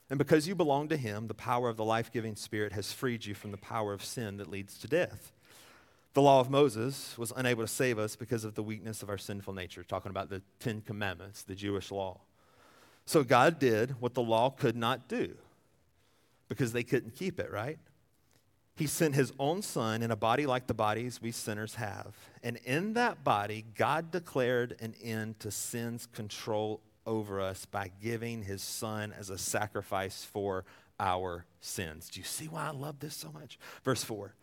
And 0.09 0.19
because 0.19 0.49
you 0.49 0.55
belong 0.55 0.89
to 0.89 0.97
him, 0.97 1.29
the 1.29 1.35
power 1.35 1.69
of 1.69 1.77
the 1.77 1.85
life 1.85 2.11
giving 2.11 2.35
Spirit 2.35 2.73
has 2.73 2.93
freed 2.93 3.25
you 3.27 3.35
from 3.35 3.53
the 3.53 3.57
power 3.57 3.93
of 3.93 4.05
sin 4.05 4.39
that 4.39 4.51
leads 4.51 4.77
to 4.79 4.89
death. 4.89 5.33
The 6.15 6.23
law 6.23 6.41
of 6.41 6.51
Moses 6.51 7.17
was 7.17 7.33
unable 7.37 7.63
to 7.63 7.69
save 7.69 7.99
us 7.99 8.17
because 8.17 8.45
of 8.45 8.57
the 8.57 8.63
weakness 8.65 9.03
of 9.03 9.09
our 9.09 9.19
sinful 9.19 9.55
nature, 9.55 9.85
talking 9.85 10.11
about 10.11 10.31
the 10.31 10.43
Ten 10.59 10.81
Commandments, 10.81 11.43
the 11.43 11.55
Jewish 11.55 11.93
law. 11.93 12.23
So 13.07 13.23
God 13.23 13.61
did 13.61 14.01
what 14.01 14.15
the 14.15 14.23
law 14.23 14.51
could 14.51 14.77
not 14.77 15.07
do 15.07 15.37
because 16.51 16.73
they 16.73 16.83
couldn't 16.83 17.15
keep 17.15 17.41
it, 17.41 17.51
right? 17.51 17.79
He 18.77 18.87
sent 18.87 19.15
his 19.15 19.33
own 19.39 19.63
son 19.63 20.03
in 20.03 20.11
a 20.11 20.17
body 20.17 20.47
like 20.47 20.67
the 20.67 20.75
bodies 20.75 21.23
we 21.23 21.31
sinners 21.33 21.77
have. 21.77 22.15
And 22.43 22.59
in 22.65 22.95
that 22.95 23.23
body, 23.23 23.65
God 23.77 24.11
declared 24.11 24.77
an 24.81 24.95
end 25.03 25.39
to 25.41 25.51
sin's 25.51 26.07
control 26.07 26.81
over 27.07 27.41
us 27.41 27.67
by 27.67 27.93
giving 28.03 28.43
his 28.43 28.63
son 28.63 29.15
as 29.17 29.31
a 29.31 29.39
sacrifice 29.39 30.25
for 30.25 30.65
our 30.99 31.45
sins. 31.61 32.09
Do 32.09 32.21
you 32.21 32.27
see 32.27 32.47
why 32.47 32.67
I 32.67 32.71
love 32.71 32.99
this 32.99 33.15
so 33.15 33.31
much? 33.33 33.59
Verse 33.85 34.03
4. 34.03 34.35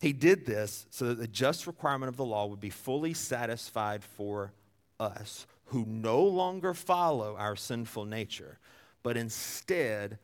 He 0.00 0.12
did 0.12 0.44
this 0.44 0.86
so 0.90 1.06
that 1.06 1.18
the 1.18 1.28
just 1.28 1.66
requirement 1.66 2.08
of 2.08 2.16
the 2.16 2.24
law 2.24 2.46
would 2.46 2.60
be 2.60 2.70
fully 2.70 3.14
satisfied 3.14 4.02
for 4.02 4.52
us 4.98 5.46
who 5.66 5.84
no 5.86 6.22
longer 6.22 6.74
follow 6.74 7.36
our 7.36 7.54
sinful 7.54 8.06
nature, 8.06 8.58
but 9.02 9.16
instead 9.16 10.18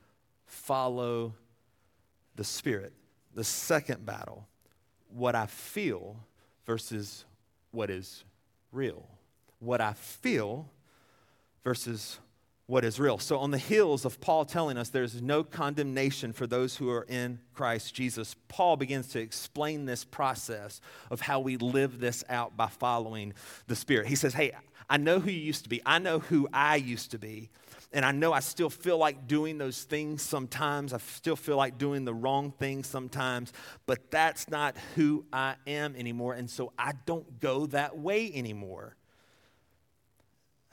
follow 0.47 1.35
the 2.37 2.45
Spirit. 2.45 2.93
The 3.35 3.45
second 3.45 4.07
battle, 4.07 4.47
what 5.09 5.35
I 5.35 5.47
feel 5.47 6.17
versus 6.67 7.25
what 7.71 7.91
is 7.91 8.25
real. 8.73 9.07
What 9.59 9.81
I 9.81 9.93
feel 9.93 10.69
versus 11.65 12.19
what 12.67 12.85
is 12.85 12.99
real. 12.99 13.19
So, 13.19 13.39
on 13.39 13.51
the 13.51 13.59
heels 13.59 14.05
of 14.05 14.21
Paul 14.21 14.45
telling 14.45 14.79
us 14.79 14.89
there's 14.89 15.21
no 15.21 15.45
condemnation 15.45 16.33
for 16.33 16.47
those 16.47 16.77
who 16.77 16.91
are 16.91 17.05
in 17.09 17.39
Christ 17.53 17.95
Jesus, 17.95 18.37
Paul 18.49 18.77
begins 18.77 19.09
to 19.09 19.21
explain 19.21 19.85
this 19.85 20.05
process 20.05 20.81
of 21.11 21.21
how 21.21 21.41
we 21.41 21.57
live 21.59 22.01
this 22.01 22.25
out 22.29 22.57
by 22.57 22.69
following 22.69 23.35
the 23.67 23.77
Spirit. 23.77 24.07
He 24.07 24.15
says, 24.15 24.33
Hey, 24.33 24.53
I 24.89 24.97
know 24.97 25.19
who 25.21 25.31
you 25.31 25.41
used 25.41 25.65
to 25.65 25.69
be, 25.69 25.83
I 25.85 25.99
know 25.99 26.21
who 26.21 26.49
I 26.53 26.77
used 26.77 27.11
to 27.11 27.19
be. 27.19 27.51
And 27.95 28.05
I 28.05 28.11
know 28.11 28.33
I 28.33 28.41
still 28.41 28.71
feel 28.71 28.99
like 28.99 29.29
doing 29.29 29.57
those 29.57 29.85
things 29.85 30.21
sometimes. 30.21 30.93
I 30.93 30.99
still 30.99 31.37
feel 31.37 31.57
like 31.57 31.79
doing 31.79 32.05
the 32.05 32.13
wrong 32.13 32.51
things 32.51 32.89
sometimes, 32.89 33.53
but 33.87 34.11
that's 34.11 34.49
not 34.49 34.77
who 34.97 35.25
I 35.33 35.55
am 35.69 35.95
anymore. 35.95 36.35
And 36.35 36.51
so 36.51 36.73
I 36.77 36.95
don't 37.07 37.39
go 37.39 37.67
that 37.67 37.97
way 37.97 38.33
anymore. 38.35 38.97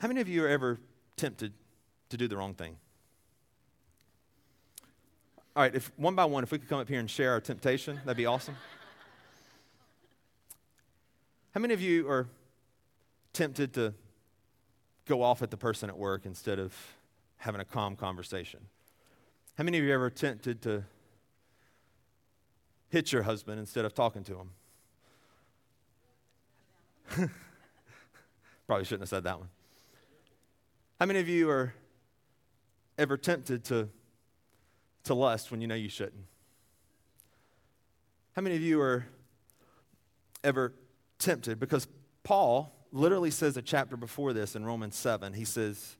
How 0.00 0.08
many 0.08 0.20
of 0.20 0.28
you 0.28 0.44
are 0.44 0.48
ever 0.48 0.80
tempted 1.16 1.52
to 2.08 2.16
do 2.16 2.26
the 2.26 2.36
wrong 2.36 2.54
thing? 2.54 2.74
All 5.54 5.62
right, 5.62 5.72
if 5.72 5.92
one 5.96 6.16
by 6.16 6.24
one, 6.24 6.42
if 6.42 6.50
we 6.50 6.58
could 6.58 6.68
come 6.68 6.80
up 6.80 6.88
here 6.88 6.98
and 6.98 7.08
share 7.08 7.30
our 7.30 7.40
temptation, 7.40 8.00
that'd 8.04 8.16
be 8.16 8.26
awesome. 8.26 8.56
How 11.54 11.60
many 11.60 11.72
of 11.72 11.80
you 11.80 12.08
are 12.08 12.26
tempted 13.32 13.74
to 13.74 13.94
go 15.06 15.22
off 15.22 15.40
at 15.40 15.52
the 15.52 15.56
person 15.56 15.88
at 15.88 15.96
work 15.96 16.26
instead 16.26 16.58
of 16.58 16.74
having 17.42 17.60
a 17.60 17.64
calm 17.64 17.96
conversation. 17.96 18.60
How 19.58 19.64
many 19.64 19.76
of 19.78 19.84
you 19.84 19.92
ever 19.92 20.10
tempted 20.10 20.62
to 20.62 20.84
hit 22.88 23.10
your 23.10 23.22
husband 23.22 23.58
instead 23.58 23.84
of 23.84 23.94
talking 23.94 24.22
to 24.22 24.46
him? 27.16 27.30
Probably 28.68 28.84
shouldn't 28.84 29.02
have 29.02 29.08
said 29.08 29.24
that 29.24 29.40
one. 29.40 29.48
How 31.00 31.06
many 31.06 31.18
of 31.18 31.28
you 31.28 31.50
are 31.50 31.74
ever 32.96 33.16
tempted 33.16 33.64
to, 33.64 33.88
to 35.02 35.14
lust 35.14 35.50
when 35.50 35.60
you 35.60 35.66
know 35.66 35.74
you 35.74 35.88
shouldn't? 35.88 36.24
How 38.36 38.42
many 38.42 38.54
of 38.54 38.62
you 38.62 38.80
are 38.80 39.04
ever 40.44 40.74
tempted? 41.18 41.58
Because 41.58 41.88
Paul 42.22 42.72
literally 42.92 43.32
says 43.32 43.56
a 43.56 43.62
chapter 43.62 43.96
before 43.96 44.32
this 44.32 44.54
in 44.54 44.64
Romans 44.64 44.94
7, 44.94 45.32
he 45.32 45.44
says, 45.44 45.96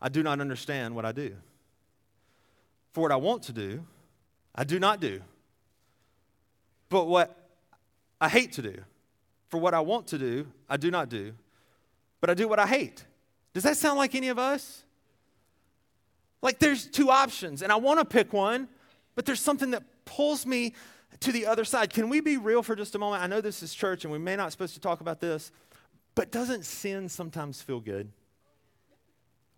I 0.00 0.08
do 0.08 0.22
not 0.22 0.40
understand 0.40 0.94
what 0.94 1.04
I 1.04 1.12
do. 1.12 1.34
For 2.92 3.00
what 3.00 3.12
I 3.12 3.16
want 3.16 3.44
to 3.44 3.52
do, 3.52 3.84
I 4.54 4.64
do 4.64 4.78
not 4.78 5.00
do. 5.00 5.20
But 6.88 7.06
what 7.06 7.36
I 8.20 8.28
hate 8.28 8.52
to 8.52 8.62
do, 8.62 8.76
for 9.48 9.58
what 9.58 9.74
I 9.74 9.80
want 9.80 10.06
to 10.08 10.18
do, 10.18 10.46
I 10.68 10.76
do 10.76 10.90
not 10.90 11.08
do. 11.08 11.34
But 12.20 12.30
I 12.30 12.34
do 12.34 12.48
what 12.48 12.58
I 12.58 12.66
hate. 12.66 13.04
Does 13.52 13.64
that 13.64 13.76
sound 13.76 13.98
like 13.98 14.14
any 14.14 14.28
of 14.28 14.38
us? 14.38 14.84
Like 16.40 16.58
there's 16.58 16.86
two 16.86 17.10
options, 17.10 17.62
and 17.62 17.72
I 17.72 17.76
want 17.76 18.00
to 18.00 18.04
pick 18.04 18.32
one, 18.32 18.68
but 19.14 19.24
there's 19.24 19.40
something 19.40 19.70
that 19.70 19.82
pulls 20.04 20.44
me 20.44 20.74
to 21.20 21.32
the 21.32 21.46
other 21.46 21.64
side. 21.64 21.92
Can 21.92 22.08
we 22.08 22.20
be 22.20 22.36
real 22.36 22.62
for 22.62 22.76
just 22.76 22.94
a 22.94 22.98
moment? 22.98 23.22
I 23.22 23.26
know 23.26 23.40
this 23.40 23.62
is 23.62 23.74
church, 23.74 24.04
and 24.04 24.12
we 24.12 24.18
may 24.18 24.36
not 24.36 24.52
supposed 24.52 24.74
to 24.74 24.80
talk 24.80 25.00
about 25.00 25.20
this, 25.20 25.50
but 26.14 26.30
doesn't 26.30 26.64
sin 26.64 27.08
sometimes 27.08 27.62
feel 27.62 27.80
good? 27.80 28.10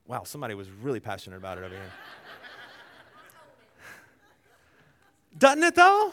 Wow, 0.09 0.23
somebody 0.25 0.55
was 0.55 0.71
really 0.71 1.01
passionate 1.01 1.37
about 1.37 1.59
it 1.59 1.65
over 1.65 1.75
here. 1.75 1.93
Doesn't 5.37 5.63
it 5.65 5.75
though? 5.75 6.13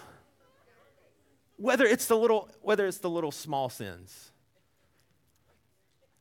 Whether 1.58 1.86
it's 1.86 2.08
the 2.08 2.18
little 2.18 2.50
whether 2.62 2.88
it's 2.88 2.98
the 2.98 3.10
little 3.10 3.32
small 3.32 3.70
sins, 3.70 4.32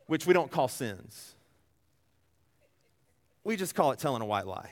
which 0.07 0.27
we 0.27 0.35
don't 0.35 0.51
call 0.51 0.69
sins. 0.69 1.35
We 3.45 3.57
just 3.57 3.75
call 3.75 3.91
it 3.91 3.99
telling 3.99 4.23
a 4.23 4.27
white 4.27 4.47
lie. 4.47 4.71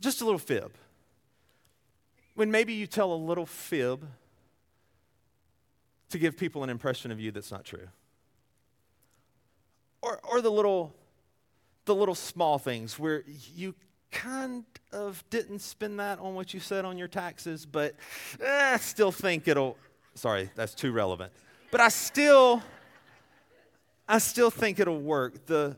just 0.00 0.20
a 0.20 0.24
little 0.24 0.38
fib. 0.38 0.72
When 2.34 2.50
maybe 2.50 2.72
you 2.74 2.86
tell 2.86 3.12
a 3.12 3.16
little 3.16 3.46
fib 3.46 4.06
to 6.10 6.18
give 6.18 6.36
people 6.36 6.62
an 6.62 6.70
impression 6.70 7.10
of 7.10 7.20
you 7.20 7.30
that's 7.30 7.50
not 7.50 7.64
true. 7.64 7.88
Or, 10.02 10.20
or 10.22 10.40
the 10.40 10.50
little 10.50 10.94
the 11.88 11.94
little 11.94 12.14
small 12.14 12.58
things 12.58 12.98
where 12.98 13.24
you 13.56 13.74
kind 14.12 14.64
of 14.92 15.24
didn't 15.30 15.60
spend 15.60 15.98
that 15.98 16.18
on 16.18 16.34
what 16.34 16.52
you 16.52 16.60
said 16.60 16.84
on 16.84 16.98
your 16.98 17.08
taxes, 17.08 17.64
but 17.64 17.94
eh, 18.40 18.74
I 18.74 18.76
still 18.76 19.10
think 19.10 19.48
it'll. 19.48 19.76
Sorry, 20.14 20.50
that's 20.54 20.74
too 20.74 20.92
relevant. 20.92 21.32
But 21.70 21.80
I 21.80 21.88
still, 21.88 22.62
I 24.06 24.18
still 24.18 24.50
think 24.50 24.78
it'll 24.78 25.00
work. 25.00 25.46
The 25.46 25.76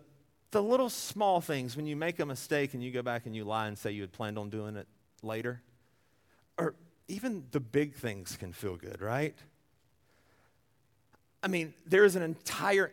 the 0.51 0.61
little 0.61 0.89
small 0.89 1.41
things 1.41 1.77
when 1.77 1.87
you 1.87 1.95
make 1.95 2.19
a 2.19 2.27
mistake 2.27 2.75
and 2.75 2.83
you 2.83 2.91
go 2.91 3.03
back 3.03 3.27
and 3.27 3.37
you 3.37 3.45
lie 3.45 3.69
and 3.69 3.79
say 3.79 3.93
you 3.93 4.01
had 4.01 4.11
planned 4.11 4.37
on 4.37 4.51
doing 4.51 4.75
it 4.75 4.89
later, 5.23 5.63
or 6.59 6.75
even 7.07 7.45
the 7.53 7.61
big 7.61 7.95
things 7.95 8.37
can 8.37 8.53
feel 8.53 8.75
good, 8.75 9.01
right? 9.01 9.37
I 11.41 11.47
mean, 11.47 11.73
there 11.87 12.05
is 12.05 12.17
an 12.17 12.23
entire 12.23 12.91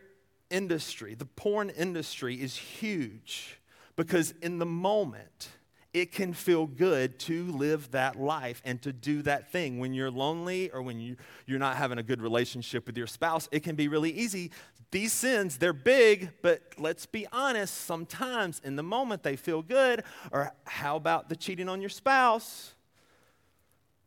industry. 0.50 1.14
The 1.14 1.24
porn 1.24 1.70
industry 1.70 2.34
is 2.36 2.56
huge 2.56 3.60
because 3.96 4.32
in 4.42 4.58
the 4.58 4.66
moment, 4.66 5.50
it 5.94 6.12
can 6.12 6.32
feel 6.32 6.66
good 6.66 7.18
to 7.18 7.50
live 7.52 7.90
that 7.92 8.16
life 8.16 8.60
and 8.64 8.80
to 8.82 8.92
do 8.92 9.22
that 9.22 9.50
thing. 9.50 9.78
When 9.78 9.94
you're 9.94 10.10
lonely 10.10 10.70
or 10.70 10.82
when 10.82 11.00
you, 11.00 11.16
you're 11.46 11.58
not 11.58 11.76
having 11.76 11.98
a 11.98 12.02
good 12.02 12.20
relationship 12.20 12.86
with 12.86 12.96
your 12.96 13.06
spouse, 13.06 13.48
it 13.50 13.62
can 13.62 13.74
be 13.74 13.88
really 13.88 14.10
easy. 14.10 14.50
These 14.90 15.12
sins, 15.12 15.58
they're 15.58 15.72
big, 15.72 16.30
but 16.42 16.62
let's 16.78 17.06
be 17.06 17.26
honest, 17.32 17.74
sometimes 17.74 18.60
in 18.64 18.76
the 18.76 18.82
moment 18.82 19.22
they 19.22 19.36
feel 19.36 19.62
good. 19.62 20.04
Or 20.30 20.52
how 20.64 20.96
about 20.96 21.28
the 21.28 21.36
cheating 21.36 21.68
on 21.68 21.80
your 21.80 21.90
spouse? 21.90 22.74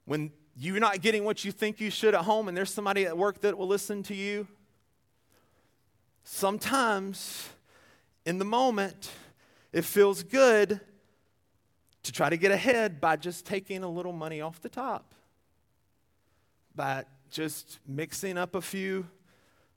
When 0.06 0.32
you're 0.56 0.80
not 0.80 1.02
getting 1.02 1.24
what 1.24 1.44
you 1.46 1.52
think 1.52 1.80
you 1.80 1.90
should 1.90 2.14
at 2.16 2.22
home 2.22 2.48
and 2.48 2.56
there's 2.56 2.74
somebody 2.74 3.06
at 3.06 3.18
work 3.18 3.42
that 3.42 3.58
will 3.58 3.68
listen 3.68 4.04
to 4.04 4.16
you, 4.16 4.48
sometimes 6.24 7.50
in 8.26 8.38
the 8.38 8.46
moment, 8.46 9.12
it 9.74 9.86
feels 9.86 10.24
good 10.24 10.80
to 12.04 12.12
try 12.12 12.30
to 12.30 12.38
get 12.38 12.52
ahead 12.52 13.00
by 13.00 13.16
just 13.16 13.46
taking 13.46 13.84
a 13.84 13.90
little 13.90 14.14
money 14.14 14.42
off 14.42 14.62
the 14.62 14.70
top, 14.70 15.14
by 16.76 17.06
just 17.30 17.80
mixing 17.88 18.38
up 18.38 18.56
a 18.56 18.62
few 18.62 19.08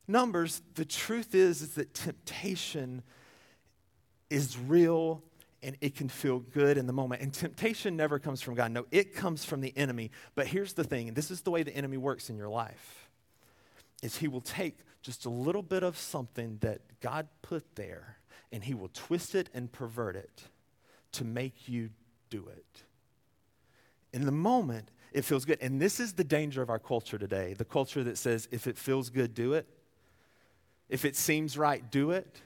numbers. 0.08 0.62
The 0.74 0.84
truth 0.84 1.34
is, 1.34 1.62
is 1.62 1.74
that 1.74 1.94
temptation 1.94 3.02
is 4.30 4.58
real 4.58 5.22
and 5.62 5.76
it 5.80 5.94
can 5.94 6.08
feel 6.08 6.40
good 6.40 6.76
in 6.76 6.86
the 6.86 6.92
moment. 6.92 7.22
And 7.22 7.32
temptation 7.32 7.96
never 7.96 8.18
comes 8.18 8.42
from 8.42 8.54
God. 8.54 8.70
No, 8.70 8.84
it 8.90 9.14
comes 9.14 9.44
from 9.44 9.62
the 9.62 9.72
enemy. 9.76 10.10
But 10.34 10.46
here's 10.46 10.74
the 10.74 10.84
thing, 10.84 11.08
and 11.08 11.16
this 11.16 11.30
is 11.30 11.40
the 11.40 11.50
way 11.50 11.62
the 11.62 11.74
enemy 11.74 11.96
works 11.96 12.28
in 12.28 12.36
your 12.36 12.50
life. 12.50 13.08
Is 14.04 14.18
he 14.18 14.28
will 14.28 14.42
take 14.42 14.76
just 15.00 15.24
a 15.24 15.30
little 15.30 15.62
bit 15.62 15.82
of 15.82 15.96
something 15.96 16.58
that 16.60 16.82
God 17.00 17.26
put 17.40 17.74
there 17.74 18.18
and 18.52 18.62
he 18.62 18.74
will 18.74 18.90
twist 18.92 19.34
it 19.34 19.48
and 19.54 19.72
pervert 19.72 20.14
it 20.14 20.42
to 21.12 21.24
make 21.24 21.68
you 21.68 21.88
do 22.28 22.46
it. 22.48 22.82
In 24.12 24.26
the 24.26 24.32
moment, 24.32 24.90
it 25.12 25.24
feels 25.24 25.46
good. 25.46 25.58
And 25.62 25.80
this 25.80 26.00
is 26.00 26.12
the 26.12 26.22
danger 26.22 26.60
of 26.60 26.68
our 26.68 26.78
culture 26.78 27.16
today 27.16 27.54
the 27.54 27.64
culture 27.64 28.04
that 28.04 28.18
says, 28.18 28.46
if 28.52 28.66
it 28.66 28.76
feels 28.76 29.08
good, 29.08 29.34
do 29.34 29.54
it. 29.54 29.66
If 30.90 31.06
it 31.06 31.16
seems 31.16 31.56
right, 31.56 31.90
do 31.90 32.10
it. 32.10 32.42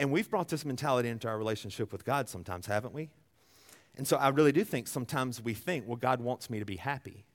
And 0.00 0.10
we've 0.10 0.28
brought 0.30 0.48
this 0.48 0.64
mentality 0.64 1.10
into 1.10 1.28
our 1.28 1.36
relationship 1.36 1.92
with 1.92 2.04
God 2.04 2.30
sometimes, 2.30 2.66
haven't 2.66 2.94
we? 2.94 3.10
And 3.96 4.08
so 4.08 4.16
I 4.16 4.28
really 4.28 4.52
do 4.52 4.64
think 4.64 4.88
sometimes 4.88 5.42
we 5.42 5.52
think, 5.52 5.86
well, 5.86 5.96
God 5.96 6.22
wants 6.22 6.48
me 6.48 6.58
to 6.60 6.64
be 6.64 6.76
happy. 6.76 7.26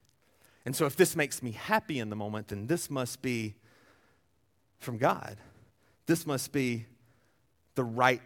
And 0.67 0.75
so 0.75 0.85
if 0.85 0.97
this 0.97 1.15
makes 1.15 1.41
me 1.41 1.51
happy 1.51 1.97
in 1.97 2.09
the 2.09 2.15
moment, 2.17 2.49
then 2.49 2.67
this 2.67 2.89
must 2.89 3.21
be 3.21 3.55
from 4.79 4.97
God. 4.97 5.37
This 6.07 6.27
must 6.27 6.51
be 6.51 6.87
the 7.75 7.85
right 7.85 8.21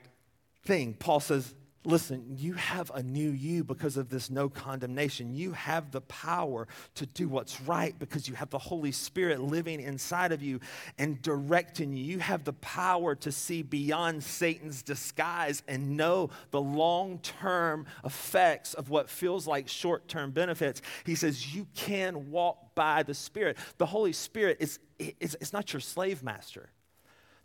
thing. 0.65 0.95
Paul 0.95 1.19
says, 1.19 1.53
Listen, 1.83 2.35
you 2.37 2.53
have 2.53 2.91
a 2.93 3.01
new 3.01 3.31
you 3.31 3.63
because 3.63 3.97
of 3.97 4.07
this 4.07 4.29
no 4.29 4.49
condemnation. 4.49 5.33
You 5.33 5.53
have 5.53 5.89
the 5.89 6.01
power 6.01 6.67
to 6.93 7.07
do 7.07 7.27
what's 7.27 7.59
right 7.61 7.97
because 7.97 8.27
you 8.27 8.35
have 8.35 8.51
the 8.51 8.59
Holy 8.59 8.91
Spirit 8.91 9.41
living 9.41 9.81
inside 9.81 10.31
of 10.31 10.43
you 10.43 10.59
and 10.99 11.19
directing 11.23 11.91
you. 11.91 12.03
You 12.03 12.19
have 12.19 12.43
the 12.43 12.53
power 12.53 13.15
to 13.15 13.31
see 13.31 13.63
beyond 13.63 14.23
Satan's 14.23 14.83
disguise 14.83 15.63
and 15.67 15.97
know 15.97 16.29
the 16.51 16.61
long 16.61 17.17
term 17.19 17.87
effects 18.05 18.75
of 18.75 18.91
what 18.91 19.09
feels 19.09 19.47
like 19.47 19.67
short 19.67 20.07
term 20.07 20.29
benefits. 20.29 20.83
He 21.03 21.15
says, 21.15 21.55
You 21.55 21.65
can 21.73 22.29
walk 22.29 22.75
by 22.75 23.01
the 23.01 23.15
Spirit. 23.15 23.57
The 23.79 23.87
Holy 23.87 24.13
Spirit 24.13 24.57
is, 24.59 24.77
is, 25.19 25.35
is 25.41 25.51
not 25.51 25.73
your 25.73 25.79
slave 25.79 26.21
master. 26.21 26.69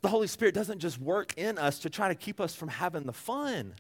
The 0.02 0.08
Holy 0.08 0.26
Spirit 0.26 0.54
doesn't 0.54 0.80
just 0.80 1.00
work 1.00 1.32
in 1.38 1.56
us 1.56 1.78
to 1.80 1.90
try 1.90 2.08
to 2.08 2.14
keep 2.14 2.38
us 2.38 2.54
from 2.54 2.68
having 2.68 3.04
the 3.04 3.14
fun. 3.14 3.76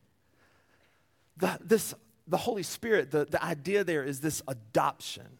The, 1.36 1.58
this, 1.60 1.94
the 2.26 2.36
Holy 2.36 2.62
Spirit, 2.62 3.10
the, 3.10 3.24
the 3.24 3.42
idea 3.42 3.84
there 3.84 4.04
is 4.04 4.20
this 4.20 4.42
adoption. 4.48 5.38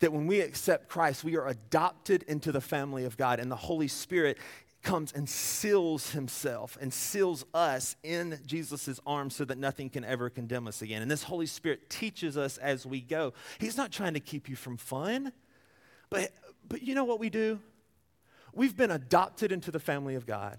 That 0.00 0.12
when 0.12 0.26
we 0.26 0.40
accept 0.40 0.88
Christ, 0.88 1.24
we 1.24 1.36
are 1.36 1.48
adopted 1.48 2.22
into 2.24 2.52
the 2.52 2.60
family 2.60 3.04
of 3.04 3.16
God, 3.16 3.40
and 3.40 3.50
the 3.50 3.56
Holy 3.56 3.88
Spirit 3.88 4.36
comes 4.82 5.10
and 5.12 5.28
seals 5.28 6.10
himself 6.10 6.78
and 6.80 6.92
seals 6.92 7.44
us 7.52 7.96
in 8.04 8.38
Jesus' 8.46 9.00
arms 9.04 9.34
so 9.34 9.44
that 9.44 9.58
nothing 9.58 9.90
can 9.90 10.04
ever 10.04 10.30
condemn 10.30 10.68
us 10.68 10.80
again. 10.80 11.02
And 11.02 11.10
this 11.10 11.24
Holy 11.24 11.46
Spirit 11.46 11.90
teaches 11.90 12.36
us 12.36 12.56
as 12.58 12.86
we 12.86 13.00
go. 13.00 13.32
He's 13.58 13.76
not 13.76 13.90
trying 13.90 14.14
to 14.14 14.20
keep 14.20 14.48
you 14.48 14.54
from 14.54 14.76
fun, 14.76 15.32
but, 16.08 16.30
but 16.68 16.82
you 16.82 16.94
know 16.94 17.04
what 17.04 17.18
we 17.18 17.30
do? 17.30 17.58
We've 18.52 18.76
been 18.76 18.92
adopted 18.92 19.50
into 19.50 19.70
the 19.70 19.80
family 19.80 20.14
of 20.14 20.24
God. 20.24 20.58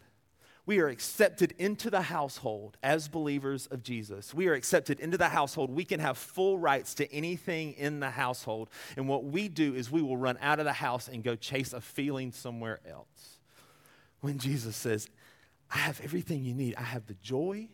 We 0.67 0.79
are 0.79 0.89
accepted 0.89 1.55
into 1.57 1.89
the 1.89 2.01
household 2.01 2.75
as 2.83 3.07
believers 3.07 3.67
of 3.67 3.83
Jesus. 3.83 4.33
We 4.33 4.49
are 4.49 4.53
accepted 4.53 4.99
into 4.99 5.17
the 5.17 5.29
household. 5.29 5.71
We 5.71 5.85
can 5.85 6.01
have 6.01 6.17
full 6.17 6.59
rights 6.59 6.93
to 6.95 7.11
anything 7.11 7.71
in 7.73 8.01
the 8.01 8.09
household. 8.09 8.69
And 8.97 9.07
what 9.07 9.23
we 9.23 9.47
do 9.47 9.73
is 9.73 9.89
we 9.89 10.01
will 10.01 10.17
run 10.17 10.37
out 10.41 10.59
of 10.59 10.65
the 10.65 10.73
house 10.73 11.07
and 11.07 11.23
go 11.23 11.37
chase 11.37 11.71
a 11.71 11.79
feeling 11.79 12.33
somewhere 12.33 12.81
else. 12.85 13.39
When 14.19 14.39
Jesus 14.39 14.75
says, 14.75 15.07
I 15.71 15.77
have 15.77 16.01
everything 16.03 16.43
you 16.43 16.53
need, 16.53 16.75
I 16.75 16.83
have 16.83 17.05
the 17.05 17.15
joy, 17.23 17.69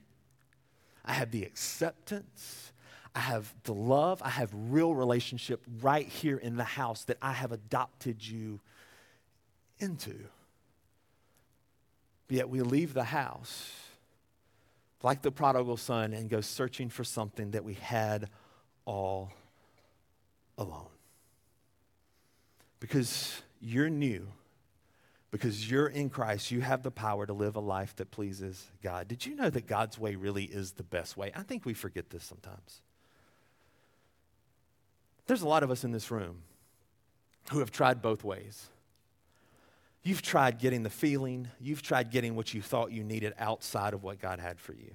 I 1.04 1.14
have 1.14 1.32
the 1.32 1.44
acceptance, 1.44 2.74
I 3.16 3.22
have 3.22 3.52
the 3.64 3.74
love, 3.74 4.22
I 4.22 4.30
have 4.30 4.52
real 4.54 4.94
relationship 4.94 5.64
right 5.82 6.08
here 6.08 6.38
in 6.38 6.58
the 6.58 6.64
house 6.64 7.06
that 7.06 7.18
I 7.24 7.34
have 7.34 7.52
adopted 7.52 8.24
you 8.26 8.60
into. 9.80 10.14
Yet 12.34 12.50
we 12.50 12.62
leave 12.62 12.96
the 12.96 13.04
house 13.04 13.72
like 15.04 15.22
the 15.22 15.30
prodigal 15.30 15.78
son 15.78 16.14
and 16.14 16.32
go 16.32 16.42
searching 16.42 16.90
for 16.90 17.04
something 17.04 17.52
that 17.52 17.64
we 17.64 17.76
had 17.76 18.28
all 18.86 19.32
alone. 20.58 20.90
Because 22.80 23.40
you're 23.62 23.92
new, 23.92 24.30
because 25.30 25.70
you're 25.70 25.86
in 25.86 26.10
Christ, 26.10 26.50
you 26.50 26.62
have 26.62 26.82
the 26.82 26.90
power 26.90 27.28
to 27.28 27.34
live 27.34 27.56
a 27.56 27.60
life 27.60 27.96
that 27.98 28.10
pleases 28.10 28.66
God. 28.82 29.08
Did 29.08 29.28
you 29.28 29.36
know 29.36 29.52
that 29.52 29.68
God's 29.68 30.00
way 30.00 30.16
really 30.16 30.46
is 30.46 30.72
the 30.72 30.82
best 30.82 31.16
way? 31.16 31.32
I 31.36 31.44
think 31.44 31.68
we 31.68 31.76
forget 31.76 32.10
this 32.10 32.24
sometimes. 32.24 32.82
There's 35.28 35.44
a 35.44 35.48
lot 35.48 35.62
of 35.62 35.70
us 35.70 35.84
in 35.84 35.92
this 35.92 36.10
room 36.10 36.38
who 37.52 37.60
have 37.60 37.70
tried 37.70 38.02
both 38.02 38.24
ways. 38.24 38.70
You've 40.04 40.22
tried 40.22 40.60
getting 40.60 40.84
the 40.84 40.90
feeling, 40.90 41.48
you've 41.62 41.82
tried 41.82 42.12
getting 42.12 42.36
what 42.36 42.54
you 42.54 42.62
thought 42.62 42.92
you 42.92 43.04
needed 43.04 43.34
outside 43.38 43.94
of 43.94 44.04
what 44.04 44.20
God 44.20 44.40
had 44.40 44.60
for 44.60 44.74
you. 44.74 44.92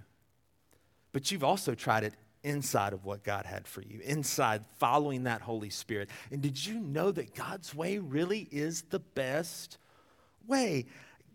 But 1.12 1.30
you've 1.30 1.44
also 1.44 1.74
tried 1.74 2.04
it 2.04 2.14
inside 2.44 2.92
of 2.92 3.04
what 3.04 3.24
God 3.24 3.46
had 3.46 3.66
for 3.66 3.82
you, 3.82 4.00
inside 4.04 4.64
following 4.78 5.24
that 5.24 5.40
Holy 5.40 5.70
Spirit. 5.70 6.10
And 6.30 6.42
did 6.42 6.64
you 6.64 6.78
know 6.78 7.10
that 7.12 7.34
God's 7.34 7.74
way 7.74 7.98
really 7.98 8.48
is 8.50 8.82
the 8.82 8.98
best 8.98 9.78
way? 10.46 10.86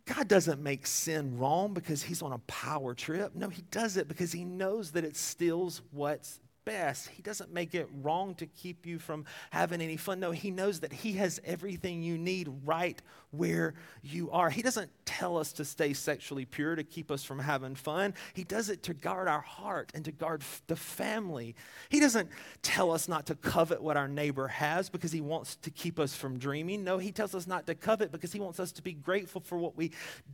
God 0.06 0.28
doesn't 0.28 0.62
make 0.62 0.86
sin 0.86 1.38
wrong 1.38 1.74
because 1.74 2.04
he's 2.04 2.22
on 2.22 2.34
a 2.34 2.40
power 2.40 2.94
trip. 2.94 3.36
No, 3.36 3.50
he 3.50 3.64
does 3.72 3.98
it 3.98 4.08
because 4.08 4.32
he 4.32 4.44
knows 4.44 4.92
that 4.92 5.04
it 5.04 5.16
steals 5.16 5.82
what's 5.92 6.40
best. 6.66 7.10
He 7.10 7.22
doesn't 7.22 7.54
make 7.54 7.76
it 7.76 7.90
wrong 8.02 8.36
to 8.36 8.46
keep 8.46 8.86
you 8.86 9.00
from 9.00 9.26
having 9.52 9.82
any 9.82 9.98
fun. 9.98 10.20
No, 10.20 10.32
He 10.32 10.52
knows 10.52 10.80
that 10.82 10.94
He 10.94 11.14
has 11.14 11.40
everything 11.46 12.04
you 12.04 12.18
need 12.18 12.50
right 12.66 13.02
where 13.34 13.74
you 14.04 14.30
are. 14.30 14.50
He 14.50 14.62
doesn't 14.62 14.92
tell 15.06 15.38
us 15.38 15.54
to 15.54 15.66
stay 15.66 15.94
sexually 15.94 16.46
pure 16.46 16.76
to 16.76 16.84
keep 16.84 17.10
us 17.10 17.24
from 17.24 17.40
having 17.40 17.74
fun. 17.74 18.14
He 18.34 18.44
does 18.44 18.70
it 18.70 18.84
to 18.84 18.94
guard 18.94 19.28
our 19.28 19.42
heart 19.42 19.92
and 19.96 20.06
to 20.06 20.12
guard 20.12 20.42
f- 20.42 20.62
the 20.68 20.76
family. 20.76 21.56
He 21.90 22.00
doesn't 22.00 22.30
tell 22.62 22.92
us 22.92 23.08
not 23.08 23.26
to 23.28 23.36
covet 23.36 23.82
what 23.82 23.98
our 23.98 24.08
neighbor 24.08 24.48
has 24.48 24.90
because 24.90 25.12
he 25.12 25.22
wants 25.22 25.56
to 25.58 25.72
keep 25.72 26.00
us 26.00 26.16
from 26.16 26.38
dreaming. 26.38 26.84
No, 26.84 27.00
he 27.00 27.12
tells 27.12 27.34
us 27.34 27.48
not 27.48 27.66
to 27.68 27.76
covet 27.76 28.12
because 28.12 28.32
he 28.32 28.40
wants 28.40 28.60
us 28.60 28.72
to 28.74 28.84
be 28.84 28.94
grateful 28.94 29.42
for 29.42 29.58
what 29.58 29.76
we 29.76 29.92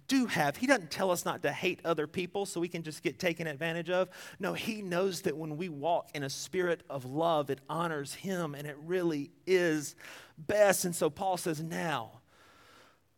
do 0.09 0.25
have. 0.25 0.57
He 0.57 0.67
doesn't 0.67 0.91
tell 0.91 1.09
us 1.09 1.23
not 1.23 1.41
to 1.43 1.53
hate 1.53 1.79
other 1.85 2.05
people 2.05 2.45
so 2.45 2.59
we 2.59 2.67
can 2.67 2.83
just 2.83 3.01
get 3.01 3.17
taken 3.17 3.47
advantage 3.47 3.89
of. 3.89 4.09
No, 4.39 4.53
he 4.53 4.81
knows 4.81 5.21
that 5.21 5.37
when 5.37 5.55
we 5.55 5.69
walk 5.69 6.09
in 6.13 6.18
a 6.23 6.29
spirit 6.29 6.81
of 6.89 7.05
love, 7.05 7.49
it 7.49 7.59
honors 7.69 8.13
him 8.13 8.55
and 8.55 8.67
it 8.67 8.77
really 8.85 9.31
is 9.45 9.95
best. 10.37 10.85
And 10.85 10.95
so 10.95 11.09
Paul 11.09 11.37
says, 11.37 11.61
now, 11.61 12.11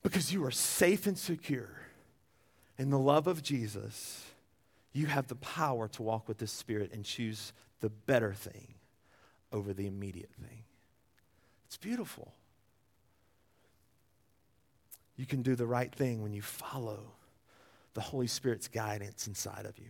because 0.03 0.33
you 0.33 0.43
are 0.45 0.51
safe 0.51 1.07
and 1.07 1.17
secure 1.17 1.69
in 2.77 2.89
the 2.89 2.99
love 2.99 3.27
of 3.27 3.43
Jesus, 3.43 4.25
you 4.93 5.05
have 5.05 5.27
the 5.27 5.35
power 5.35 5.87
to 5.89 6.03
walk 6.03 6.27
with 6.27 6.39
the 6.39 6.47
Spirit 6.47 6.91
and 6.93 7.05
choose 7.05 7.53
the 7.79 7.89
better 7.89 8.33
thing 8.33 8.73
over 9.51 9.73
the 9.73 9.87
immediate 9.87 10.31
thing. 10.41 10.63
It's 11.67 11.77
beautiful. 11.77 12.33
You 15.15 15.25
can 15.25 15.41
do 15.41 15.55
the 15.55 15.67
right 15.67 15.93
thing 15.93 16.23
when 16.23 16.33
you 16.33 16.41
follow 16.41 16.99
the 17.93 18.01
Holy 18.01 18.27
Spirit's 18.27 18.67
guidance 18.67 19.27
inside 19.27 19.65
of 19.65 19.77
you. 19.77 19.89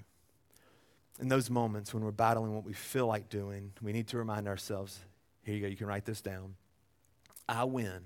In 1.19 1.27
those 1.27 1.49
moments 1.49 1.93
when 1.93 2.03
we're 2.03 2.11
battling 2.11 2.53
what 2.55 2.63
we 2.63 2.73
feel 2.73 3.07
like 3.07 3.29
doing, 3.29 3.73
we 3.81 3.91
need 3.91 4.07
to 4.07 4.17
remind 4.17 4.47
ourselves 4.47 4.99
here 5.43 5.55
you 5.55 5.61
go, 5.61 5.67
you 5.67 5.75
can 5.75 5.87
write 5.87 6.05
this 6.05 6.21
down. 6.21 6.55
I 7.49 7.63
win 7.63 8.01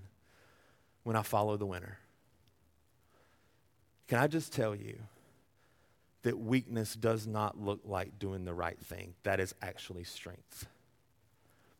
when 1.03 1.15
I 1.15 1.21
follow 1.21 1.57
the 1.57 1.65
winner. 1.65 1.99
Can 4.07 4.19
I 4.19 4.27
just 4.27 4.53
tell 4.53 4.75
you 4.75 4.99
that 6.23 6.39
weakness 6.39 6.95
does 6.95 7.27
not 7.27 7.59
look 7.59 7.81
like 7.83 8.17
doing 8.19 8.45
the 8.45 8.53
right 8.53 8.79
thing? 8.79 9.13
That 9.23 9.39
is 9.39 9.53
actually 9.61 10.03
strength. 10.03 10.67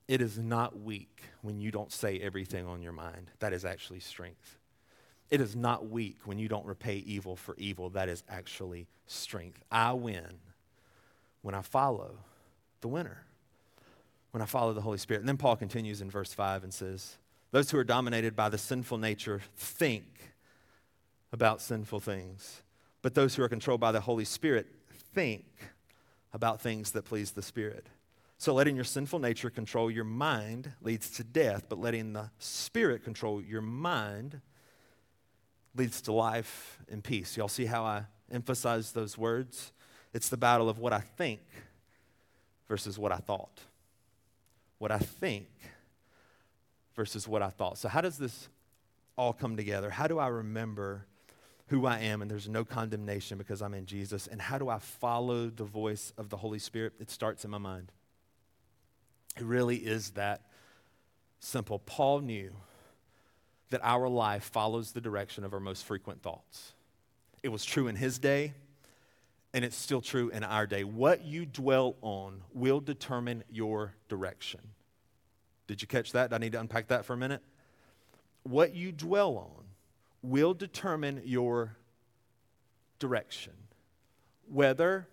It 0.08 0.22
is 0.22 0.38
not 0.38 0.80
weak 0.80 1.24
when 1.42 1.60
you 1.60 1.72
don't 1.72 1.92
say 1.92 2.20
everything 2.20 2.68
on 2.68 2.82
your 2.82 2.92
mind. 2.92 3.32
That 3.40 3.54
is 3.54 3.66
actually 3.66 4.02
strength. 4.02 4.58
It 5.32 5.42
is 5.42 5.56
not 5.56 5.90
weak 5.90 6.18
when 6.26 6.38
you 6.38 6.48
don't 6.48 6.66
repay 6.66 6.98
evil 6.98 7.36
for 7.36 7.56
evil. 7.58 7.90
That 7.90 8.10
is 8.10 8.24
actually 8.30 8.88
strength. 9.08 9.64
I 9.72 9.94
win 9.94 10.40
when 11.46 11.54
I 11.54 11.62
follow 11.62 12.18
the 12.82 12.88
winner, 12.88 13.24
when 14.32 14.42
I 14.42 14.46
follow 14.46 14.74
the 14.74 14.82
Holy 14.82 14.98
Spirit. 14.98 15.20
And 15.20 15.30
then 15.30 15.38
Paul 15.38 15.56
continues 15.56 16.02
in 16.02 16.10
verse 16.10 16.34
5 16.34 16.64
and 16.64 16.74
says, 16.74 17.20
those 17.52 17.70
who 17.70 17.78
are 17.78 17.84
dominated 17.84 18.36
by 18.36 18.50
the 18.50 18.58
sinful 18.58 18.98
nature 18.98 19.44
think 19.56 20.34
about 21.32 21.62
sinful 21.62 22.00
things, 22.00 22.64
but 23.04 23.14
those 23.14 23.36
who 23.36 23.44
are 23.44 23.48
controlled 23.48 23.80
by 23.80 23.92
the 23.92 24.02
Holy 24.02 24.26
Spirit 24.26 24.66
think 25.14 25.46
about 26.34 26.62
things 26.62 26.90
that 26.94 27.06
please 27.06 27.34
the 27.34 27.44
Spirit. 27.44 27.90
So, 28.40 28.52
letting 28.56 28.76
your 28.76 28.84
sinful 28.84 29.20
nature 29.20 29.52
control 29.52 29.92
your 29.92 30.04
mind 30.04 30.72
leads 30.82 31.12
to 31.12 31.24
death, 31.24 31.68
but 31.70 31.80
letting 31.80 32.14
the 32.14 32.32
Spirit 32.40 33.04
control 33.04 33.40
your 33.40 33.62
mind 33.62 34.42
leads 35.76 36.02
to 36.02 36.12
life 36.12 36.80
and 36.90 37.04
peace. 37.04 37.38
Y'all 37.38 37.48
see 37.48 37.66
how 37.66 37.84
I 37.84 38.06
emphasize 38.32 38.94
those 38.94 39.16
words? 39.16 39.72
It's 40.16 40.30
the 40.30 40.38
battle 40.38 40.70
of 40.70 40.80
what 40.80 40.94
I 40.94 41.02
think 41.02 41.42
versus 42.70 42.98
what 42.98 43.12
I 43.12 43.18
thought. 43.18 43.60
What 44.78 44.90
I 44.90 44.98
think 44.98 45.50
versus 46.96 47.28
what 47.28 47.42
I 47.42 47.50
thought. 47.50 47.78
So, 47.78 47.90
how 47.90 48.00
does 48.00 48.18
this 48.18 48.48
all 49.18 49.34
come 49.34 49.58
together? 49.58 49.90
How 49.90 50.08
do 50.08 50.18
I 50.18 50.28
remember 50.28 51.06
who 51.68 51.86
I 51.86 52.00
am 52.00 52.22
and 52.22 52.32
there's 52.32 52.48
no 52.48 52.64
condemnation 52.64 53.38
because 53.38 53.62
I'm 53.62 53.74
in 53.74 53.86
Jesus? 53.86 54.28
And 54.28 54.42
how 54.42 54.58
do 54.58 54.70
I 54.70 54.80
follow 54.80 55.50
the 55.50 55.66
voice 55.66 56.14
of 56.18 56.30
the 56.30 56.38
Holy 56.38 56.60
Spirit? 56.60 56.94
It 56.98 57.12
starts 57.12 57.44
in 57.44 57.52
my 57.52 57.58
mind. 57.58 57.92
It 59.36 59.44
really 59.44 59.76
is 59.76 60.12
that 60.12 60.44
simple. 61.42 61.80
Paul 61.80 62.22
knew 62.22 62.54
that 63.70 63.82
our 63.84 64.08
life 64.08 64.46
follows 64.46 64.94
the 64.94 65.02
direction 65.02 65.44
of 65.44 65.54
our 65.54 65.60
most 65.60 65.84
frequent 65.84 66.22
thoughts. 66.22 66.72
It 67.44 67.50
was 67.50 67.66
true 67.66 67.90
in 67.90 67.98
his 67.98 68.18
day, 68.18 68.54
and 69.56 69.64
it's 69.64 69.78
still 69.78 70.02
true 70.02 70.28
in 70.30 70.44
our 70.44 70.68
day. 70.68 70.84
What 70.84 71.24
you 71.24 71.46
dwell 71.46 71.96
on 72.02 72.42
will 72.54 72.82
determine 72.82 73.46
your 73.50 73.94
direction. 74.10 74.60
Did 75.66 75.82
you 75.82 75.88
catch 75.88 76.12
that? 76.12 76.34
I 76.34 76.40
need 76.40 76.52
to 76.52 76.60
unpack 76.60 76.90
that 76.90 77.06
for 77.06 77.14
a 77.14 77.18
minute? 77.18 77.42
What 78.44 78.76
you 78.76 78.92
dwell 78.92 79.38
on 79.38 79.64
will 80.22 80.54
determine 80.54 81.22
your 81.24 81.78
direction. 83.00 83.54
Whether 84.52 85.08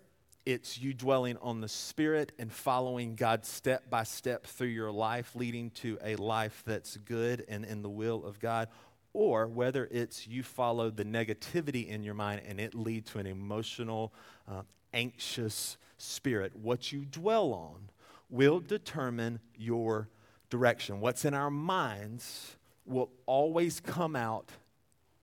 it's 0.45 0.77
you 0.77 0.93
dwelling 0.93 1.37
on 1.37 1.61
the 1.61 1.69
Spirit 1.69 2.33
and 2.37 2.51
following 2.51 3.15
God 3.15 3.45
step 3.45 3.89
by 3.89 4.03
step 4.03 4.45
through 4.45 4.67
your 4.67 4.91
life, 4.91 5.37
leading 5.37 5.69
to 5.75 5.97
a 6.03 6.17
life 6.17 6.63
that's 6.67 6.97
good 6.97 7.45
and 7.47 7.63
in 7.63 7.81
the 7.81 7.89
will 7.89 8.25
of 8.25 8.41
God, 8.41 8.67
or 9.13 9.47
whether 9.47 9.87
it's 9.91 10.27
you 10.27 10.43
follow 10.43 10.89
the 10.89 11.05
negativity 11.05 11.87
in 11.87 12.03
your 12.03 12.15
mind 12.15 12.41
and 12.47 12.59
it 12.59 12.73
lead 12.73 13.05
to 13.05 13.19
an 13.19 13.27
emotional, 13.27 14.13
uh, 14.49 14.63
anxious 14.93 15.77
spirit. 15.97 16.55
What 16.55 16.91
you 16.91 17.05
dwell 17.05 17.53
on 17.53 17.89
will 18.29 18.59
determine 18.59 19.39
your 19.55 20.09
direction. 20.49 20.99
What's 20.99 21.25
in 21.25 21.33
our 21.33 21.51
minds 21.51 22.57
will 22.85 23.09
always 23.25 23.79
come 23.79 24.15
out 24.15 24.51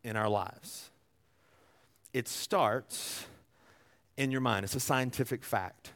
in 0.03 0.17
our 0.17 0.29
lives. 0.29 0.91
It 2.13 2.29
starts 2.29 3.27
in 4.17 4.31
your 4.31 4.41
mind, 4.41 4.65
it's 4.65 4.75
a 4.75 4.81
scientific 4.81 5.43
fact. 5.43 5.93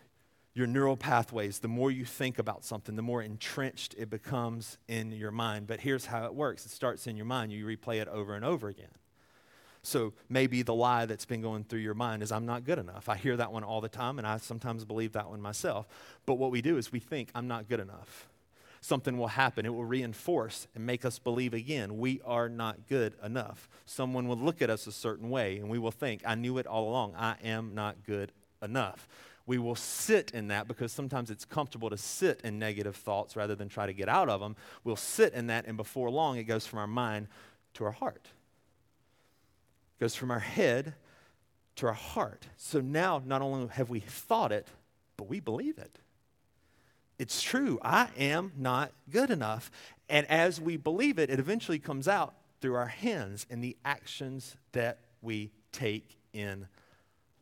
Your 0.55 0.67
neural 0.69 0.97
pathways, 0.97 1.59
the 1.59 1.69
more 1.69 1.91
you 1.91 2.05
think 2.05 2.39
about 2.39 2.65
something, 2.65 2.95
the 2.95 3.03
more 3.03 3.21
entrenched 3.21 3.95
it 3.99 4.09
becomes 4.09 4.79
in 4.87 5.11
your 5.11 5.33
mind. 5.33 5.67
But 5.67 5.81
here's 5.81 6.07
how 6.07 6.27
it 6.27 6.35
works 6.35 6.65
it 6.65 6.71
starts 6.71 7.07
in 7.07 7.17
your 7.17 7.27
mind, 7.27 7.53
you 7.53 7.67
replay 7.67 8.01
it 8.01 8.09
over 8.09 8.35
and 8.35 8.45
over 8.45 8.69
again. 8.69 8.87
So 9.83 10.15
maybe 10.31 10.63
the 10.63 10.75
lie 10.75 11.05
that's 11.05 11.27
been 11.27 11.43
going 11.43 11.65
through 11.65 11.81
your 11.81 11.95
mind 11.95 12.23
is, 12.23 12.33
I'm 12.33 12.47
not 12.47 12.65
good 12.65 12.79
enough. 12.79 13.09
I 13.09 13.17
hear 13.17 13.37
that 13.37 13.53
one 13.53 13.65
all 13.65 13.83
the 13.83 13.89
time, 13.89 14.19
and 14.19 14.27
I 14.27 14.39
sometimes 14.39 14.85
believe 14.85 15.13
that 15.13 15.29
one 15.29 15.43
myself. 15.43 15.87
But 16.25 16.35
what 16.35 16.51
we 16.51 16.63
do 16.63 16.79
is 16.79 16.91
we 16.91 17.01
think, 17.01 17.31
I'm 17.35 17.49
not 17.49 17.69
good 17.69 17.81
enough 17.81 18.29
something 18.85 19.17
will 19.17 19.29
happen. 19.29 19.65
It 19.65 19.73
will 19.73 19.85
reinforce 19.87 20.69
and 20.75 20.85
make 20.85 21.07
us 21.07 21.19
believe 21.19 21.55
again 21.55 21.97
we 21.97 22.21
are 22.25 22.51
not 22.51 22.87
good 22.87 23.15
enough. 23.25 23.67
Someone 23.87 24.29
will 24.29 24.37
look 24.37 24.61
at 24.61 24.69
us 24.69 24.87
a 24.87 24.93
certain 24.93 25.31
way 25.31 25.57
and 25.57 25.71
we 25.71 25.79
will 25.79 25.91
think, 25.91 26.23
I 26.27 26.35
knew 26.35 26.59
it 26.59 26.67
all 26.67 26.91
along. 26.91 27.15
I 27.17 27.37
am 27.43 27.75
not 27.75 28.05
good 28.07 28.31
enough. 28.63 29.09
We 29.47 29.59
will 29.59 29.75
sit 29.75 30.31
in 30.33 30.49
that 30.49 30.67
because 30.67 30.93
sometimes 30.93 31.31
it's 31.31 31.45
comfortable 31.45 31.91
to 31.91 31.99
sit 31.99 32.41
in 32.43 32.59
negative 32.59 32.97
thoughts 32.97 33.37
rather 33.37 33.55
than 33.55 33.69
try 33.69 33.87
to 33.87 33.93
get 33.93 34.09
out 34.09 34.29
of 34.29 34.41
them. 34.41 34.57
We'll 34.85 34.97
sit 34.97 35.35
in 35.35 35.49
that, 35.49 35.67
and 35.67 35.77
before 35.77 36.11
long, 36.11 36.39
it 36.39 36.45
goes 36.45 36.67
from 36.67 36.79
our 36.79 36.87
mind 36.87 37.29
to 37.75 37.85
our 37.85 37.93
heart. 37.93 38.29
It 39.99 40.01
goes 40.01 40.15
from 40.15 40.31
our 40.31 40.39
head 40.41 40.95
to 41.77 41.87
our 41.87 41.93
heart. 41.93 42.47
So 42.57 42.81
now, 42.81 43.23
not 43.25 43.43
only 43.43 43.69
have 43.69 43.91
we 43.91 44.01
thought 44.01 44.53
it, 44.53 44.69
but 45.17 45.29
we 45.29 45.41
believe 45.41 45.79
it 45.79 45.99
it's 47.19 47.41
true. 47.41 47.79
I 47.83 48.09
am 48.17 48.53
not 48.57 48.93
good 49.11 49.31
enough. 49.31 49.71
And 50.09 50.27
as 50.29 50.61
we 50.61 50.77
believe 50.77 51.19
it, 51.19 51.31
it 51.31 51.39
eventually 51.39 51.79
comes 51.79 52.09
out 52.09 52.35
through 52.61 52.75
our 52.75 52.87
hands 52.87 53.47
and 53.49 53.63
the 53.63 53.77
actions 53.85 54.57
that 54.73 54.99
we 55.23 55.53
take 55.73 56.19
in 56.33 56.67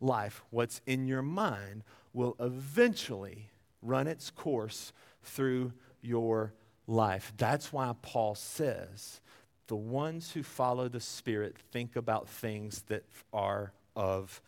life. 0.03 0.43
What's 0.51 0.81
in 0.87 1.07
your 1.07 1.23
mind 1.23 1.85
will 2.13 2.37
eventually 2.41 3.51
run 3.81 4.07
its 4.07 4.31
course 4.31 4.93
through 5.23 5.73
your 6.01 6.53
life. 6.87 7.33
That's 7.37 7.73
why 7.73 7.95
Paul 8.03 8.35
says 8.35 9.21
the 9.69 9.77
ones 9.77 10.33
who 10.33 10.43
follow 10.43 10.89
the 10.89 11.01
Spirit 11.01 11.57
think 11.71 11.97
about 11.97 12.29
things 12.29 12.83
that 12.89 13.05
are 13.33 13.73
of 13.97 14.43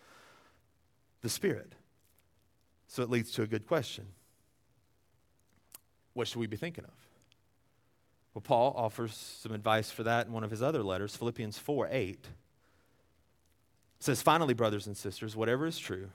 the 1.22 1.28
Spirit. 1.28 1.72
So 2.88 3.02
it 3.02 3.10
leads 3.10 3.32
to 3.32 3.42
a 3.42 3.46
good 3.46 3.66
question 3.66 4.06
what 6.12 6.28
should 6.28 6.38
we 6.38 6.46
be 6.46 6.56
thinking 6.56 6.84
of? 6.84 6.94
Well, 8.32 8.42
Paul 8.42 8.74
offers 8.76 9.14
some 9.14 9.52
advice 9.52 9.90
for 9.90 10.04
that 10.04 10.26
in 10.26 10.32
one 10.32 10.44
of 10.44 10.50
his 10.50 10.62
other 10.62 10.82
letters, 10.82 11.16
Philippians 11.16 11.58
4 11.58 11.88
8. 11.90 12.28
Says, 14.04 14.20
Finally, 14.20 14.54
brothers 14.54 14.86
and 14.86 14.96
sisters, 14.96 15.34
whatever 15.34 15.66
is 15.66 15.78
true, 15.78 16.10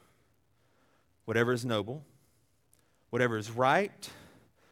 whatever 1.25 1.51
is 1.51 1.65
noble, 1.65 2.05
whatever 3.09 3.37
is 3.37 3.49
right, 3.49 4.09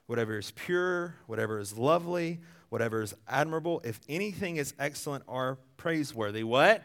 whatever 0.05 0.37
is 0.37 0.51
pure, 0.51 1.15
whatever 1.25 1.59
is 1.59 1.77
lovely, 1.77 2.39
whatever 2.69 3.01
is 3.01 3.15
admirable, 3.27 3.81
if 3.83 3.99
anything 4.07 4.57
is 4.57 4.73
excellent 4.77 5.23
or 5.27 5.57
praiseworthy, 5.77 6.43
what? 6.43 6.83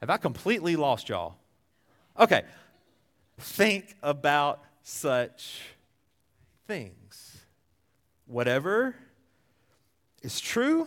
Have 0.00 0.10
I 0.10 0.16
completely 0.16 0.76
lost 0.76 1.08
y'all? 1.08 1.34
Okay. 2.18 2.42
Think 3.38 3.96
about 4.02 4.62
such 4.82 5.60
things. 6.66 7.38
Whatever 8.26 8.94
is 10.22 10.40
true, 10.40 10.86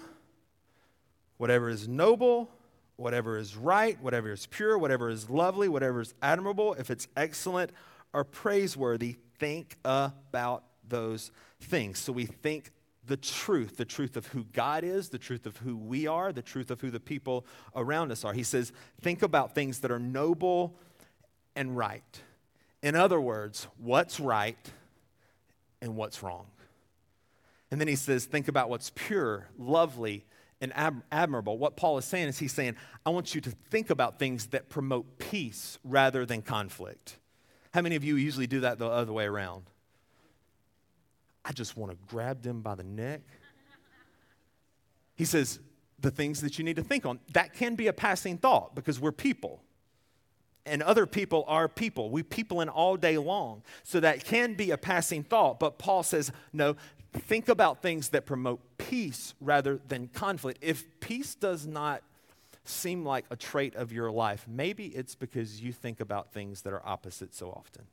whatever 1.43 1.67
is 1.67 1.89
noble, 1.89 2.49
whatever 2.95 3.37
is 3.37 3.57
right, 3.57 4.01
whatever 4.01 4.31
is 4.31 4.45
pure, 4.45 4.77
whatever 4.77 5.09
is 5.09 5.29
lovely, 5.29 5.67
whatever 5.67 5.99
is 5.99 6.13
admirable, 6.21 6.73
if 6.75 6.89
it's 6.89 7.05
excellent 7.17 7.69
or 8.13 8.23
praiseworthy, 8.23 9.17
think 9.39 9.75
about 9.83 10.63
those 10.87 11.31
things. 11.59 11.99
So 11.99 12.13
we 12.13 12.27
think 12.27 12.71
the 13.05 13.17
truth, 13.17 13.75
the 13.75 13.83
truth 13.83 14.15
of 14.15 14.27
who 14.27 14.45
God 14.53 14.85
is, 14.85 15.09
the 15.09 15.17
truth 15.17 15.45
of 15.45 15.57
who 15.57 15.75
we 15.75 16.07
are, 16.07 16.31
the 16.31 16.41
truth 16.41 16.71
of 16.71 16.79
who 16.79 16.89
the 16.89 17.01
people 17.01 17.45
around 17.75 18.13
us 18.13 18.23
are. 18.23 18.31
He 18.31 18.43
says, 18.43 18.71
think 19.01 19.21
about 19.21 19.53
things 19.53 19.81
that 19.81 19.91
are 19.91 19.99
noble 19.99 20.77
and 21.57 21.75
right. 21.75 22.21
In 22.81 22.95
other 22.95 23.19
words, 23.19 23.67
what's 23.77 24.17
right 24.17 24.71
and 25.81 25.97
what's 25.97 26.23
wrong. 26.23 26.45
And 27.69 27.81
then 27.81 27.89
he 27.89 27.97
says, 27.97 28.23
think 28.23 28.47
about 28.47 28.69
what's 28.69 28.93
pure, 28.95 29.49
lovely, 29.59 30.23
and 30.63 30.71
ab- 30.75 31.03
admirable. 31.11 31.57
What 31.57 31.75
Paul 31.75 31.97
is 31.97 32.05
saying 32.05 32.29
is 32.29 32.39
he's 32.39 32.53
saying, 32.53 32.77
I 33.05 33.09
want 33.09 33.35
you 33.35 33.41
to 33.41 33.51
think 33.69 33.89
about 33.89 34.17
things 34.17 34.47
that 34.47 34.69
promote 34.69 35.19
peace 35.19 35.77
rather 35.83 36.25
than 36.25 36.41
conflict. 36.41 37.17
How 37.73 37.81
many 37.81 37.97
of 37.97 38.03
you 38.03 38.15
usually 38.15 38.47
do 38.47 38.61
that 38.61 38.79
the 38.79 38.87
other 38.87 39.11
way 39.11 39.25
around? 39.25 39.65
I 41.43 41.51
just 41.51 41.75
want 41.75 41.91
to 41.91 41.97
grab 42.07 42.41
them 42.41 42.61
by 42.61 42.75
the 42.75 42.83
neck. 42.83 43.21
He 45.15 45.25
says, 45.25 45.59
the 45.99 46.11
things 46.11 46.39
that 46.41 46.57
you 46.57 46.63
need 46.63 46.77
to 46.77 46.83
think 46.83 47.05
on. 47.05 47.19
That 47.33 47.53
can 47.53 47.75
be 47.75 47.87
a 47.87 47.93
passing 47.93 48.37
thought 48.37 48.73
because 48.73 48.99
we're 48.99 49.11
people. 49.11 49.61
And 50.65 50.81
other 50.81 51.05
people 51.05 51.43
are 51.47 51.67
people. 51.67 52.09
We 52.09 52.23
people 52.23 52.61
in 52.61 52.69
all 52.69 52.95
day 52.95 53.17
long. 53.17 53.63
So 53.83 53.99
that 53.99 54.23
can 54.23 54.53
be 54.53 54.71
a 54.71 54.77
passing 54.77 55.23
thought. 55.23 55.59
But 55.59 55.77
Paul 55.77 56.03
says, 56.03 56.31
no, 56.53 56.77
think 57.13 57.47
about 57.47 57.81
things 57.81 58.09
that 58.09 58.25
promote 58.25 58.59
peace 58.77 59.33
rather 59.39 59.79
than 59.87 60.07
conflict. 60.07 60.59
If 60.61 60.99
peace 60.99 61.35
does 61.35 61.65
not 61.65 62.01
seem 62.65 63.05
like 63.05 63.25
a 63.29 63.35
trait 63.35 63.75
of 63.75 63.91
your 63.91 64.11
life, 64.11 64.45
maybe 64.47 64.87
it's 64.87 65.15
because 65.15 65.61
you 65.61 65.71
think 65.71 65.99
about 65.99 66.31
things 66.31 66.61
that 66.61 66.73
are 66.73 66.81
opposite 66.85 67.33
so 67.33 67.49
often. 67.49 67.83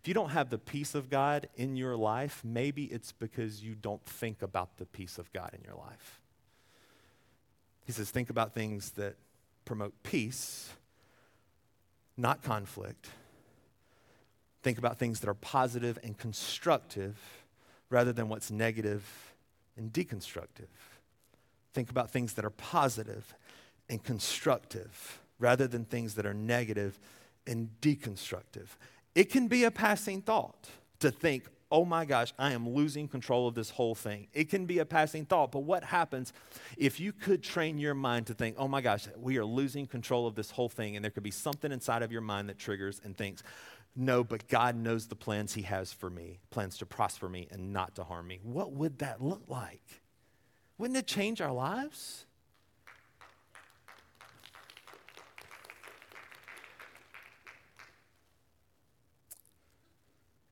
If 0.00 0.08
you 0.08 0.14
don't 0.14 0.30
have 0.30 0.50
the 0.50 0.58
peace 0.58 0.94
of 0.94 1.08
God 1.08 1.48
in 1.56 1.76
your 1.76 1.96
life, 1.96 2.42
maybe 2.44 2.84
it's 2.84 3.12
because 3.12 3.62
you 3.62 3.74
don't 3.74 4.04
think 4.04 4.42
about 4.42 4.78
the 4.78 4.86
peace 4.86 5.18
of 5.18 5.32
God 5.32 5.50
in 5.52 5.62
your 5.64 5.76
life. 5.76 6.20
He 7.84 7.92
says, 7.92 8.10
think 8.10 8.30
about 8.30 8.52
things 8.52 8.90
that 8.92 9.16
promote 9.64 9.94
peace, 10.02 10.70
not 12.16 12.42
conflict. 12.42 13.08
Think 14.62 14.78
about 14.78 14.98
things 14.98 15.20
that 15.20 15.28
are 15.28 15.34
positive 15.34 15.98
and 16.02 16.18
constructive 16.18 17.45
rather 17.90 18.12
than 18.12 18.28
what's 18.28 18.50
negative 18.50 19.34
and 19.76 19.92
deconstructive. 19.92 20.68
Think 21.74 21.90
about 21.90 22.10
things 22.10 22.32
that 22.34 22.44
are 22.44 22.50
positive 22.50 23.34
and 23.88 24.02
constructive 24.02 25.20
rather 25.38 25.66
than 25.66 25.84
things 25.84 26.14
that 26.14 26.26
are 26.26 26.34
negative 26.34 26.98
and 27.46 27.68
deconstructive. 27.80 28.68
It 29.14 29.30
can 29.30 29.48
be 29.48 29.64
a 29.64 29.70
passing 29.70 30.22
thought 30.22 30.68
to 31.00 31.10
think, 31.10 31.44
oh 31.70 31.84
my 31.84 32.04
gosh, 32.04 32.32
I 32.38 32.52
am 32.52 32.68
losing 32.68 33.08
control 33.08 33.48
of 33.48 33.54
this 33.54 33.70
whole 33.70 33.94
thing. 33.94 34.28
It 34.32 34.48
can 34.48 34.66
be 34.66 34.78
a 34.78 34.84
passing 34.84 35.24
thought, 35.24 35.50
but 35.52 35.60
what 35.60 35.84
happens 35.84 36.32
if 36.76 37.00
you 37.00 37.12
could 37.12 37.42
train 37.42 37.78
your 37.78 37.94
mind 37.94 38.26
to 38.28 38.34
think, 38.34 38.56
oh 38.58 38.68
my 38.68 38.80
gosh, 38.80 39.08
we 39.16 39.36
are 39.36 39.44
losing 39.44 39.86
control 39.86 40.26
of 40.26 40.34
this 40.34 40.50
whole 40.52 40.68
thing, 40.68 40.96
and 40.96 41.04
there 41.04 41.10
could 41.10 41.22
be 41.22 41.30
something 41.30 41.72
inside 41.72 42.02
of 42.02 42.12
your 42.12 42.20
mind 42.20 42.48
that 42.48 42.58
triggers 42.58 43.00
and 43.04 43.16
thinks, 43.16 43.42
no, 43.96 44.22
but 44.22 44.46
God 44.46 44.76
knows 44.76 45.06
the 45.06 45.16
plans 45.16 45.54
He 45.54 45.62
has 45.62 45.90
for 45.90 46.10
me, 46.10 46.38
plans 46.50 46.76
to 46.78 46.86
prosper 46.86 47.30
me 47.30 47.48
and 47.50 47.72
not 47.72 47.94
to 47.94 48.04
harm 48.04 48.28
me. 48.28 48.40
What 48.42 48.72
would 48.72 48.98
that 48.98 49.22
look 49.22 49.42
like? 49.48 50.02
Wouldn't 50.76 50.98
it 50.98 51.06
change 51.06 51.40
our 51.40 51.52
lives? 51.52 52.26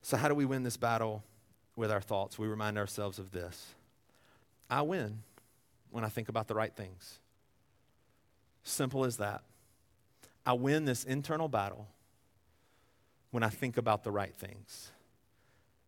So, 0.00 0.16
how 0.16 0.28
do 0.28 0.34
we 0.34 0.46
win 0.46 0.62
this 0.62 0.78
battle 0.78 1.22
with 1.76 1.90
our 1.90 2.00
thoughts? 2.00 2.38
We 2.38 2.46
remind 2.46 2.78
ourselves 2.78 3.18
of 3.18 3.32
this 3.32 3.74
I 4.70 4.80
win 4.80 5.22
when 5.90 6.02
I 6.02 6.08
think 6.08 6.30
about 6.30 6.48
the 6.48 6.54
right 6.54 6.74
things. 6.74 7.18
Simple 8.62 9.04
as 9.04 9.18
that. 9.18 9.42
I 10.46 10.54
win 10.54 10.86
this 10.86 11.04
internal 11.04 11.48
battle 11.48 11.88
when 13.34 13.42
I 13.42 13.48
think 13.48 13.78
about 13.78 14.04
the 14.04 14.12
right 14.12 14.32
things. 14.32 14.92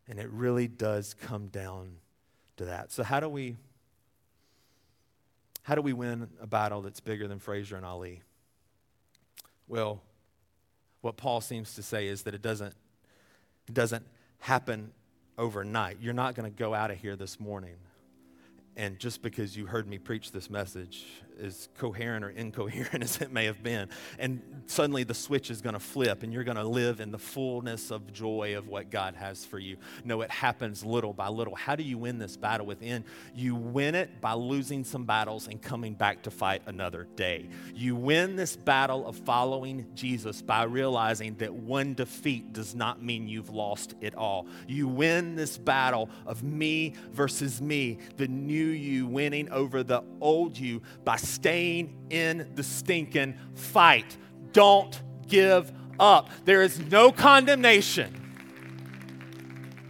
And 0.08 0.18
it 0.18 0.28
really 0.30 0.66
does 0.66 1.14
come 1.14 1.46
down 1.46 1.92
to 2.56 2.64
that. 2.64 2.90
So 2.90 3.04
how 3.04 3.20
do 3.20 3.28
we 3.28 3.54
how 5.62 5.76
do 5.76 5.80
we 5.80 5.92
win 5.92 6.26
a 6.40 6.46
battle 6.48 6.82
that's 6.82 6.98
bigger 6.98 7.28
than 7.28 7.38
Frazier 7.38 7.76
and 7.76 7.86
Ali? 7.86 8.20
Well, 9.68 10.02
what 11.02 11.16
Paul 11.16 11.40
seems 11.40 11.74
to 11.74 11.84
say 11.84 12.08
is 12.08 12.22
that 12.22 12.34
it 12.34 12.42
doesn't 12.42 12.74
it 13.68 13.74
doesn't 13.74 14.04
happen 14.40 14.90
overnight. 15.38 15.98
You're 16.00 16.14
not 16.14 16.34
going 16.34 16.50
to 16.50 16.56
go 16.56 16.74
out 16.74 16.90
of 16.90 16.98
here 16.98 17.14
this 17.14 17.38
morning. 17.38 17.76
And 18.76 18.98
just 18.98 19.22
because 19.22 19.56
you 19.56 19.66
heard 19.66 19.88
me 19.88 19.98
preach 19.98 20.32
this 20.32 20.50
message, 20.50 21.06
as 21.42 21.68
coherent 21.78 22.24
or 22.24 22.30
incoherent 22.30 23.02
as 23.02 23.20
it 23.20 23.32
may 23.32 23.44
have 23.46 23.62
been. 23.62 23.88
And 24.18 24.42
suddenly 24.66 25.04
the 25.04 25.14
switch 25.14 25.50
is 25.50 25.60
going 25.60 25.74
to 25.74 25.80
flip 25.80 26.22
and 26.22 26.32
you're 26.32 26.44
going 26.44 26.56
to 26.56 26.64
live 26.64 27.00
in 27.00 27.10
the 27.10 27.18
fullness 27.18 27.90
of 27.90 28.12
joy 28.12 28.56
of 28.56 28.68
what 28.68 28.90
God 28.90 29.14
has 29.14 29.44
for 29.44 29.58
you. 29.58 29.76
No, 30.04 30.20
it 30.22 30.30
happens 30.30 30.84
little 30.84 31.12
by 31.12 31.28
little. 31.28 31.54
How 31.54 31.76
do 31.76 31.82
you 31.82 31.98
win 31.98 32.18
this 32.18 32.36
battle 32.36 32.66
within? 32.66 33.04
You 33.34 33.54
win 33.54 33.94
it 33.94 34.20
by 34.20 34.34
losing 34.34 34.84
some 34.84 35.04
battles 35.04 35.48
and 35.48 35.60
coming 35.60 35.94
back 35.94 36.22
to 36.22 36.30
fight 36.30 36.62
another 36.66 37.06
day. 37.16 37.48
You 37.74 37.96
win 37.96 38.36
this 38.36 38.56
battle 38.56 39.06
of 39.06 39.16
following 39.16 39.86
Jesus 39.94 40.42
by 40.42 40.64
realizing 40.64 41.36
that 41.36 41.52
one 41.52 41.94
defeat 41.94 42.52
does 42.52 42.74
not 42.74 43.02
mean 43.02 43.28
you've 43.28 43.50
lost 43.50 43.94
it 44.00 44.14
all. 44.14 44.46
You 44.66 44.88
win 44.88 45.36
this 45.36 45.58
battle 45.58 46.08
of 46.26 46.42
me 46.42 46.94
versus 47.12 47.60
me, 47.60 47.98
the 48.16 48.28
new 48.28 48.65
you 48.68 49.06
winning 49.06 49.50
over 49.50 49.82
the 49.82 50.02
old 50.20 50.56
you 50.58 50.82
by 51.04 51.16
staying 51.16 51.96
in 52.10 52.50
the 52.54 52.62
stinking 52.62 53.36
fight. 53.54 54.16
Don't 54.52 55.00
give 55.28 55.72
up. 55.98 56.30
There 56.44 56.62
is 56.62 56.78
no 56.78 57.12
condemnation. 57.12 58.22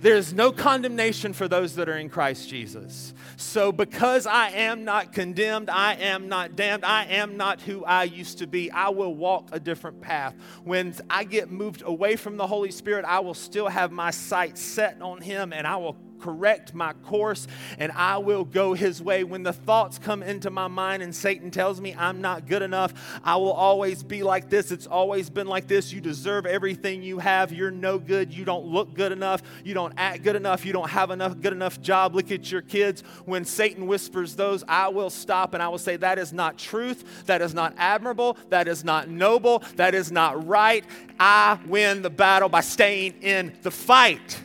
There 0.01 0.17
is 0.17 0.33
no 0.33 0.53
condemnation 0.53 1.33
for 1.33 1.49
those 1.49 1.75
that 1.77 1.89
are 1.89 1.97
in 1.97 2.11
Christ 2.11 2.49
Jesus. 2.49 3.15
So, 3.37 3.73
because 3.73 4.27
I 4.27 4.51
am 4.51 4.85
not 4.85 5.13
condemned, 5.13 5.69
I 5.69 5.95
am 5.95 6.29
not 6.29 6.55
damned, 6.55 6.85
I 6.85 7.05
am 7.07 7.37
not 7.37 7.61
who 7.61 7.85
I 7.85 8.05
used 8.05 8.39
to 8.39 8.47
be, 8.47 8.71
I 8.71 8.91
will 8.91 9.15
walk 9.15 9.49
a 9.53 9.59
different 9.59 10.01
path. 10.01 10.35
When 10.65 10.95
I 11.11 11.25
get 11.25 11.51
moved 11.51 11.83
away 11.85 12.17
from 12.17 12.37
the 12.37 12.47
Holy 12.47 12.71
Spirit, 12.71 13.05
I 13.05 13.21
will 13.21 13.35
still 13.35 13.69
have 13.69 13.91
my 13.91 14.11
sight 14.11 14.59
set 14.59 15.01
on 15.01 15.23
Him 15.23 15.53
and 15.53 15.67
I 15.67 15.77
will 15.77 15.97
correct 16.21 16.75
my 16.75 16.93
course 17.05 17.47
and 17.79 17.93
I 17.93 18.19
will 18.19 18.45
go 18.45 18.75
his 18.75 19.03
way. 19.03 19.25
When 19.25 19.43
the 19.43 19.53
thoughts 19.53 19.99
come 19.99 20.23
into 20.23 20.51
my 20.51 20.69
mind 20.69 21.03
and 21.03 21.15
Satan 21.15 21.51
tells 21.51 21.81
me 21.81 21.95
I'm 21.97 22.21
not 22.21 22.47
good 22.47 22.63
enough, 22.63 23.21
I 23.25 23.37
will 23.37 23.53
always 23.53 24.03
be 24.03 24.23
like 24.23 24.51
this. 24.51 24.71
It's 24.71 24.87
always 24.87 25.31
been 25.31 25.47
like 25.47 25.67
this. 25.67 25.93
You 25.93 26.01
deserve 26.01 26.47
everything 26.47 27.03
you 27.03 27.19
have. 27.19 27.53
You're 27.53 27.71
no 27.71 27.99
good. 27.99 28.33
You 28.33 28.45
don't 28.45 28.67
look 28.67 28.95
good 28.95 29.13
enough. 29.13 29.43
You 29.65 29.75
don't 29.75 29.95
act 29.97 30.23
good 30.23 30.37
enough. 30.37 30.65
You 30.65 30.73
don't 30.73 30.91
have 30.91 31.11
enough 31.11 31.41
good 31.41 31.53
enough 31.53 31.81
job. 31.81 32.15
Look 32.15 32.31
at 32.31 32.51
your 32.51 32.63
kids. 32.63 33.03
When 33.25 33.45
Satan 33.45 33.87
whispers 33.87 34.37
those, 34.37 34.65
I 34.69 34.89
will 34.89 35.11
stop 35.11 35.55
and 35.55 35.63
I 35.63 35.69
will 35.69 35.79
say 35.79 35.97
that 35.97 36.19
is 36.19 36.33
not 36.33 36.59
truth. 36.59 37.27
That 37.27 37.43
is 37.43 37.55
not 37.55 37.75
admirable. 37.77 38.37
That 38.49 38.69
is 38.69 38.85
not 38.85 39.09
noble. 39.09 39.63
That 39.77 39.95
is 39.95 40.11
not 40.11 40.47
right. 40.47 40.85
I 41.19 41.59
win 41.67 42.03
the 42.03 42.11
battle 42.11 42.49
by 42.49 42.61
staying 42.61 43.15
in 43.23 43.57
the 43.63 43.71
fight. 43.71 44.41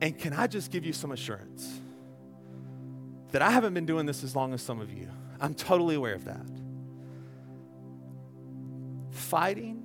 And 0.00 0.18
can 0.18 0.32
I 0.32 0.46
just 0.46 0.70
give 0.70 0.84
you 0.86 0.92
some 0.92 1.12
assurance 1.12 1.80
that 3.32 3.42
I 3.42 3.50
haven't 3.50 3.74
been 3.74 3.86
doing 3.86 4.06
this 4.06 4.24
as 4.24 4.34
long 4.34 4.54
as 4.54 4.62
some 4.62 4.80
of 4.80 4.92
you? 4.92 5.08
I'm 5.40 5.54
totally 5.54 5.94
aware 5.94 6.14
of 6.14 6.24
that. 6.24 6.46
Fighting 9.10 9.84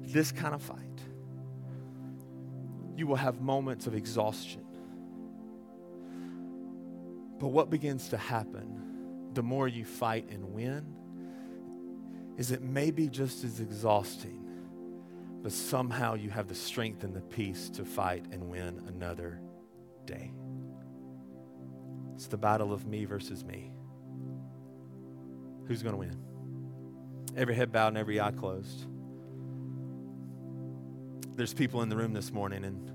this 0.00 0.32
kind 0.32 0.54
of 0.54 0.62
fight, 0.62 0.78
you 2.96 3.06
will 3.06 3.16
have 3.16 3.40
moments 3.40 3.86
of 3.86 3.94
exhaustion. 3.94 4.64
But 7.38 7.48
what 7.48 7.70
begins 7.70 8.10
to 8.10 8.18
happen 8.18 9.30
the 9.32 9.42
more 9.42 9.66
you 9.66 9.84
fight 9.84 10.28
and 10.30 10.52
win 10.52 10.84
is 12.36 12.50
it 12.50 12.62
may 12.62 12.90
be 12.90 13.08
just 13.08 13.44
as 13.44 13.60
exhausting 13.60 14.39
but 15.42 15.52
somehow 15.52 16.14
you 16.14 16.30
have 16.30 16.48
the 16.48 16.54
strength 16.54 17.04
and 17.04 17.14
the 17.14 17.20
peace 17.20 17.70
to 17.70 17.84
fight 17.84 18.24
and 18.30 18.50
win 18.50 18.82
another 18.88 19.40
day. 20.04 20.32
It's 22.14 22.26
the 22.26 22.36
battle 22.36 22.72
of 22.72 22.86
me 22.86 23.06
versus 23.06 23.44
me. 23.44 23.72
Who's 25.66 25.82
going 25.82 25.94
to 25.94 25.98
win? 25.98 26.16
Every 27.36 27.54
head 27.54 27.72
bowed 27.72 27.88
and 27.88 27.98
every 27.98 28.20
eye 28.20 28.32
closed. 28.32 28.86
There's 31.36 31.54
people 31.54 31.80
in 31.82 31.88
the 31.88 31.96
room 31.96 32.12
this 32.12 32.32
morning, 32.32 32.64
and 32.64 32.92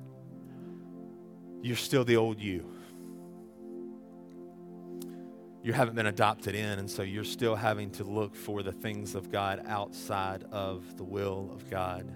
you're 1.64 1.76
still 1.76 2.04
the 2.04 2.18
old 2.18 2.40
you. 2.40 2.72
you 5.64 5.74
haven't 5.74 5.96
been 5.96 6.06
adopted 6.06 6.54
in, 6.54 6.78
and 6.78 6.88
so 6.88 7.02
you're 7.02 7.24
still 7.24 7.56
having 7.56 7.90
to 7.90 8.04
look 8.04 8.36
for 8.36 8.62
the 8.62 8.72
things 8.72 9.16
of 9.16 9.32
God 9.32 9.64
outside 9.66 10.44
of 10.52 10.96
the 10.96 11.04
will 11.04 11.50
of 11.52 11.68
God 11.72 12.16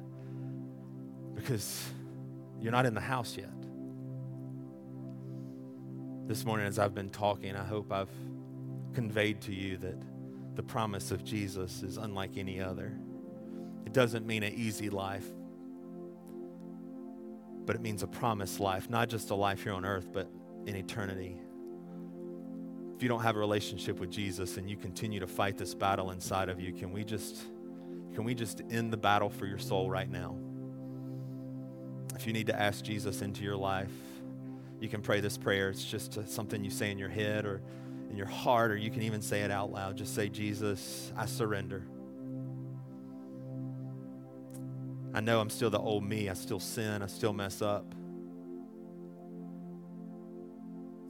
because 1.39 1.89
you're 2.59 2.71
not 2.71 2.85
in 2.85 2.93
the 2.93 3.01
house 3.01 3.37
yet. 3.37 3.49
This 6.27 6.45
morning, 6.45 6.67
as 6.67 6.77
I've 6.77 6.93
been 6.93 7.09
talking, 7.09 7.55
I 7.55 7.63
hope 7.63 7.91
I've 7.91 8.09
conveyed 8.93 9.41
to 9.41 9.53
you 9.53 9.77
that 9.77 9.95
the 10.55 10.63
promise 10.63 11.11
of 11.11 11.23
Jesus 11.23 11.81
is 11.81 11.97
unlike 11.97 12.37
any 12.37 12.59
other. 12.59 12.93
It 13.85 13.93
doesn't 13.93 14.27
mean 14.27 14.43
an 14.43 14.53
easy 14.53 14.89
life, 14.89 15.25
but 17.65 17.75
it 17.75 17.81
means 17.81 18.03
a 18.03 18.07
promised 18.07 18.59
life, 18.59 18.89
not 18.89 19.09
just 19.09 19.29
a 19.29 19.35
life 19.35 19.63
here 19.63 19.73
on 19.73 19.85
earth, 19.85 20.09
but 20.11 20.29
in 20.65 20.75
eternity. 20.75 21.37
If 22.95 23.01
you 23.01 23.07
don't 23.07 23.23
have 23.23 23.37
a 23.37 23.39
relationship 23.39 23.99
with 23.99 24.11
Jesus 24.11 24.57
and 24.57 24.69
you 24.69 24.75
continue 24.75 25.21
to 25.21 25.27
fight 25.27 25.57
this 25.57 25.73
battle 25.73 26.11
inside 26.11 26.49
of 26.49 26.59
you, 26.59 26.73
can 26.73 26.91
we 26.91 27.05
just 27.05 27.37
can 28.13 28.25
we 28.25 28.35
just 28.35 28.61
end 28.69 28.91
the 28.91 28.97
battle 28.97 29.29
for 29.29 29.45
your 29.45 29.59
soul 29.59 29.89
right 29.89 30.09
now? 30.09 30.35
If 32.19 32.27
you 32.27 32.33
need 32.33 32.47
to 32.47 32.59
ask 32.59 32.83
Jesus 32.83 33.21
into 33.21 33.45
your 33.45 33.55
life, 33.55 33.93
you 34.81 34.89
can 34.89 35.01
pray 35.01 35.21
this 35.21 35.37
prayer. 35.37 35.69
It's 35.69 35.85
just 35.85 36.19
something 36.27 36.65
you 36.65 36.69
say 36.69 36.91
in 36.91 36.99
your 36.99 37.07
head 37.07 37.45
or 37.45 37.61
in 38.09 38.17
your 38.17 38.27
heart, 38.27 38.71
or 38.71 38.75
you 38.75 38.91
can 38.91 39.03
even 39.03 39.21
say 39.21 39.39
it 39.43 39.51
out 39.51 39.71
loud. 39.71 39.95
Just 39.95 40.13
say, 40.15 40.27
Jesus, 40.27 41.13
I 41.15 41.25
surrender. 41.27 41.85
I 45.13 45.21
know 45.21 45.39
I'm 45.39 45.49
still 45.49 45.69
the 45.69 45.79
old 45.79 46.03
me. 46.03 46.27
I 46.27 46.33
still 46.33 46.59
sin. 46.59 47.01
I 47.01 47.07
still 47.07 47.31
mess 47.31 47.61
up. 47.61 47.85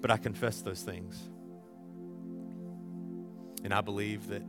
But 0.02 0.12
I 0.12 0.18
confess 0.18 0.62
those 0.62 0.84
things. 0.84 1.18
And 3.64 3.74
I 3.74 3.82
believe 3.82 4.28
that, 4.28 4.44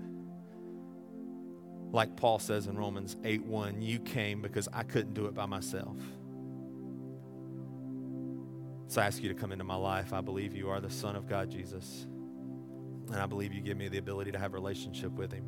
like 1.90 2.16
Paul 2.16 2.38
says 2.38 2.66
in 2.66 2.76
Romans 2.76 3.16
8 3.24 3.46
1, 3.46 3.80
you 3.80 3.98
came 3.98 4.42
because 4.42 4.68
I 4.74 4.82
couldn't 4.82 5.14
do 5.14 5.24
it 5.24 5.34
by 5.34 5.46
myself. 5.46 5.96
So 8.90 9.00
I 9.00 9.06
ask 9.06 9.22
you 9.22 9.28
to 9.28 9.36
come 9.36 9.52
into 9.52 9.62
my 9.62 9.76
life. 9.76 10.12
I 10.12 10.20
believe 10.20 10.52
you 10.52 10.68
are 10.68 10.80
the 10.80 10.90
Son 10.90 11.14
of 11.14 11.28
God, 11.28 11.48
Jesus. 11.48 12.08
And 13.06 13.14
I 13.14 13.26
believe 13.26 13.52
you 13.52 13.60
give 13.60 13.76
me 13.76 13.86
the 13.86 13.98
ability 13.98 14.32
to 14.32 14.38
have 14.38 14.50
a 14.50 14.54
relationship 14.54 15.12
with 15.12 15.30
Him. 15.30 15.44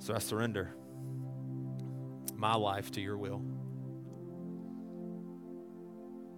So 0.00 0.12
I 0.12 0.18
surrender 0.18 0.74
my 2.34 2.56
life 2.56 2.90
to 2.90 3.00
your 3.00 3.16
will. 3.16 3.44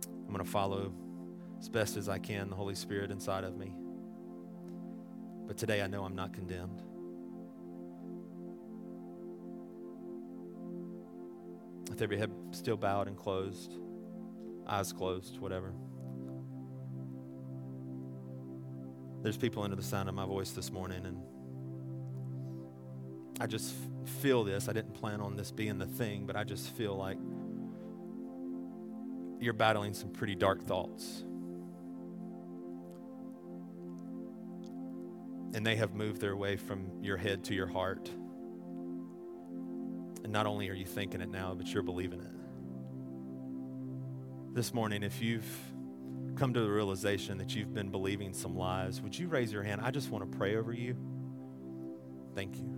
I'm 0.07 0.27
going 0.27 0.45
to 0.45 0.51
follow 0.51 0.93
as 1.59 1.71
best 1.71 1.97
as 1.97 2.11
I 2.11 2.19
can 2.19 2.51
the 2.51 2.57
Holy 2.57 2.75
Spirit 2.75 3.11
inside 3.11 3.45
of 3.45 3.57
me. 3.57 3.75
But 5.47 5.57
today 5.57 5.81
I 5.81 5.87
know 5.87 6.05
I'm 6.05 6.17
not 6.17 6.35
condemned. 6.35 6.83
With 11.89 12.03
every 12.03 12.19
head 12.19 12.31
still 12.51 12.77
bowed 12.77 13.09
and 13.09 13.17
closed, 13.17 13.79
eyes 14.67 14.93
closed, 14.93 15.39
whatever. 15.41 15.73
There's 19.23 19.37
people 19.37 19.63
under 19.63 19.77
the 19.77 19.83
sound 19.83 20.09
of 20.09 20.15
my 20.15 20.27
voice 20.27 20.51
this 20.51 20.71
morning, 20.71 21.07
and 21.07 21.23
I 23.41 23.47
just 23.47 23.75
feel 24.21 24.45
this. 24.45 24.69
I 24.69 24.73
didn't 24.73 24.95
plan 24.95 25.21
on 25.21 25.37
this 25.37 25.51
being 25.51 25.79
the 25.79 25.87
thing, 25.87 26.27
but 26.27 26.37
I 26.37 26.45
just 26.45 26.71
feel 26.71 26.95
like 26.95 27.19
you're 29.41 29.55
battling 29.55 29.95
some 29.95 30.11
pretty 30.11 30.35
dark 30.35 30.63
thoughts. 30.65 31.25
and 35.55 35.65
they 35.65 35.77
have 35.77 35.95
moved 35.95 36.21
their 36.21 36.37
way 36.37 36.57
from 36.57 36.91
your 37.01 37.17
head 37.17 37.45
to 37.45 37.55
your 37.55 37.69
heart. 37.69 38.11
And 40.25 40.33
not 40.33 40.47
only 40.47 40.69
are 40.69 40.75
you 40.75 40.85
thinking 40.85 41.21
it 41.21 41.31
now, 41.31 41.55
but 41.55 41.73
you're 41.73 41.85
believing 41.85 42.21
it. 42.21 42.34
This 44.55 44.73
morning, 44.73 45.03
if 45.03 45.21
you've 45.21 45.45
come 46.37 46.55
to 46.55 46.61
the 46.61 46.71
realization 46.71 47.39
that 47.39 47.57
you've 47.57 47.75
been 47.75 47.91
believing 47.91 48.33
some 48.33 48.57
lies, 48.57 49.01
would 49.01 49.19
you 49.19 49.27
raise 49.27 49.53
your 49.53 49.65
hand? 49.65 49.81
I 49.83 49.91
just 49.91 50.11
want 50.11 50.31
to 50.31 50.39
pray 50.39 50.55
over 50.55 50.73
you. 50.73 50.97
Thank 52.37 52.59
you. 52.59 52.73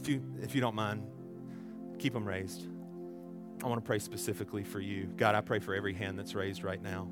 If 0.00 0.08
you, 0.08 0.22
if 0.40 0.54
you 0.54 0.62
don't 0.62 0.74
mind, 0.74 1.02
keep 1.98 2.14
them 2.14 2.26
raised. 2.26 2.66
I 3.62 3.66
want 3.66 3.76
to 3.78 3.86
pray 3.86 3.98
specifically 3.98 4.64
for 4.64 4.80
you. 4.80 5.12
God, 5.18 5.34
I 5.34 5.42
pray 5.42 5.58
for 5.58 5.74
every 5.74 5.92
hand 5.92 6.18
that's 6.18 6.34
raised 6.34 6.64
right 6.64 6.80
now. 6.80 7.10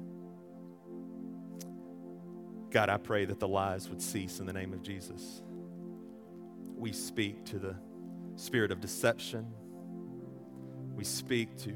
God, 2.70 2.88
I 2.88 2.96
pray 2.96 3.26
that 3.26 3.38
the 3.38 3.48
lies 3.48 3.90
would 3.90 4.00
cease 4.00 4.40
in 4.40 4.46
the 4.46 4.54
name 4.54 4.72
of 4.72 4.80
Jesus. 4.80 5.42
We 6.74 6.92
speak 6.92 7.44
to 7.46 7.58
the 7.58 7.76
spirit 8.36 8.72
of 8.72 8.80
deception. 8.80 9.52
We 10.98 11.04
speak 11.04 11.56
to 11.58 11.72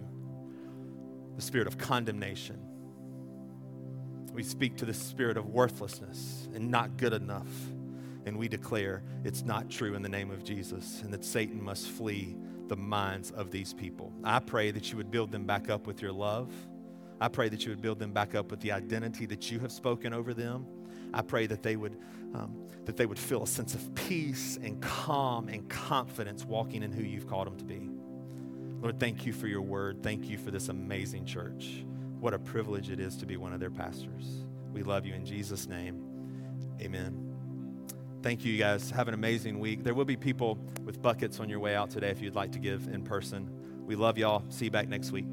the 1.37 1.43
spirit 1.43 1.69
of 1.69 1.79
condemnation. 1.79 2.59
We 4.33 4.43
speak 4.43 4.77
to 4.79 4.85
the 4.85 4.93
spirit 4.93 5.37
of 5.37 5.47
worthlessness 5.47 6.49
and 6.53 6.73
not 6.73 6.97
good 6.97 7.13
enough. 7.13 7.47
And 8.27 8.37
we 8.37 8.49
declare 8.49 9.05
it's 9.23 9.45
not 9.45 9.71
true 9.71 9.95
in 9.95 10.03
the 10.03 10.09
name 10.09 10.33
of 10.33 10.43
Jesus 10.43 11.03
and 11.03 11.15
that 11.15 11.25
Satan 11.25 11.63
must 11.63 11.87
flee 11.87 12.37
the 12.67 12.75
minds 12.75 13.31
of 13.31 13.53
these 13.53 13.73
people. 13.73 14.13
I 14.25 14.41
pray 14.41 14.73
that 14.73 14.91
you 14.91 14.97
would 14.97 15.13
build 15.13 15.31
them 15.31 15.47
back 15.47 15.71
up 15.71 15.87
with 15.87 16.03
your 16.03 16.13
love. 16.13 16.53
I 17.21 17.29
pray 17.29 17.49
that 17.49 17.65
you 17.65 17.71
would 17.71 17.81
build 17.81 18.01
them 18.01 18.13
back 18.13 18.35
up 18.35 18.51
with 18.51 18.59
the 18.59 18.73
identity 18.73 19.27
that 19.27 19.53
you 19.53 19.61
have 19.61 19.71
spoken 19.71 20.13
over 20.13 20.35
them. 20.35 20.67
I 21.15 21.23
pray 21.23 21.47
that 21.47 21.63
they 21.63 21.77
would 21.77 21.97
um, 22.35 22.67
that 22.87 22.97
they 22.97 23.07
would 23.07 23.21
feel 23.21 23.45
a 23.45 23.47
sense 23.47 23.75
of 23.75 23.95
peace 23.95 24.59
and 24.61 24.83
calm 24.83 25.49
and 25.49 25.69
confidence 25.69 26.45
walking 26.45 26.83
in 26.83 26.91
who 26.91 27.05
you've 27.05 27.29
called 27.29 27.47
them 27.47 27.57
to 27.59 27.65
be. 27.65 27.82
Lord, 28.83 28.99
thank 28.99 29.25
you 29.25 29.33
for 29.33 29.47
your 29.47 29.63
word. 29.63 30.03
Thank 30.03 30.29
you 30.29 30.37
for 30.37 30.51
this 30.51 30.69
amazing 30.69 31.25
church. 31.25 31.85
What 32.19 32.35
a 32.35 32.39
privilege 32.39 32.91
it 32.91 32.99
is 32.99 33.17
to 33.19 33.27
be 33.27 33.37
one 33.37 33.53
of 33.53 33.61
their 33.61 33.71
pastors. 33.71 34.45
We 34.73 34.83
love 34.83 35.07
you 35.07 35.15
in 35.15 35.25
Jesus' 35.25 35.69
name. 35.69 36.05
Amen. 36.81 37.87
Thank 38.23 38.45
you, 38.45 38.53
you 38.53 38.59
guys. 38.59 38.91
Have 38.91 39.07
an 39.07 39.15
amazing 39.15 39.61
week. 39.61 39.85
There 39.85 39.95
will 39.95 40.05
be 40.05 40.17
people 40.17 40.59
with 40.85 41.01
buckets 41.01 41.39
on 41.39 41.49
your 41.49 41.61
way 41.61 41.77
out 41.77 41.91
today 41.91 42.11
if 42.11 42.21
you'd 42.21 42.35
like 42.35 42.51
to 42.53 42.59
give 42.59 42.89
in 42.89 43.05
person. 43.05 43.49
We 43.87 43.95
love 43.95 44.19
y'all. 44.19 44.43
See 44.49 44.65
you 44.65 44.71
back 44.73 44.89
next 44.89 45.13
week. 45.13 45.27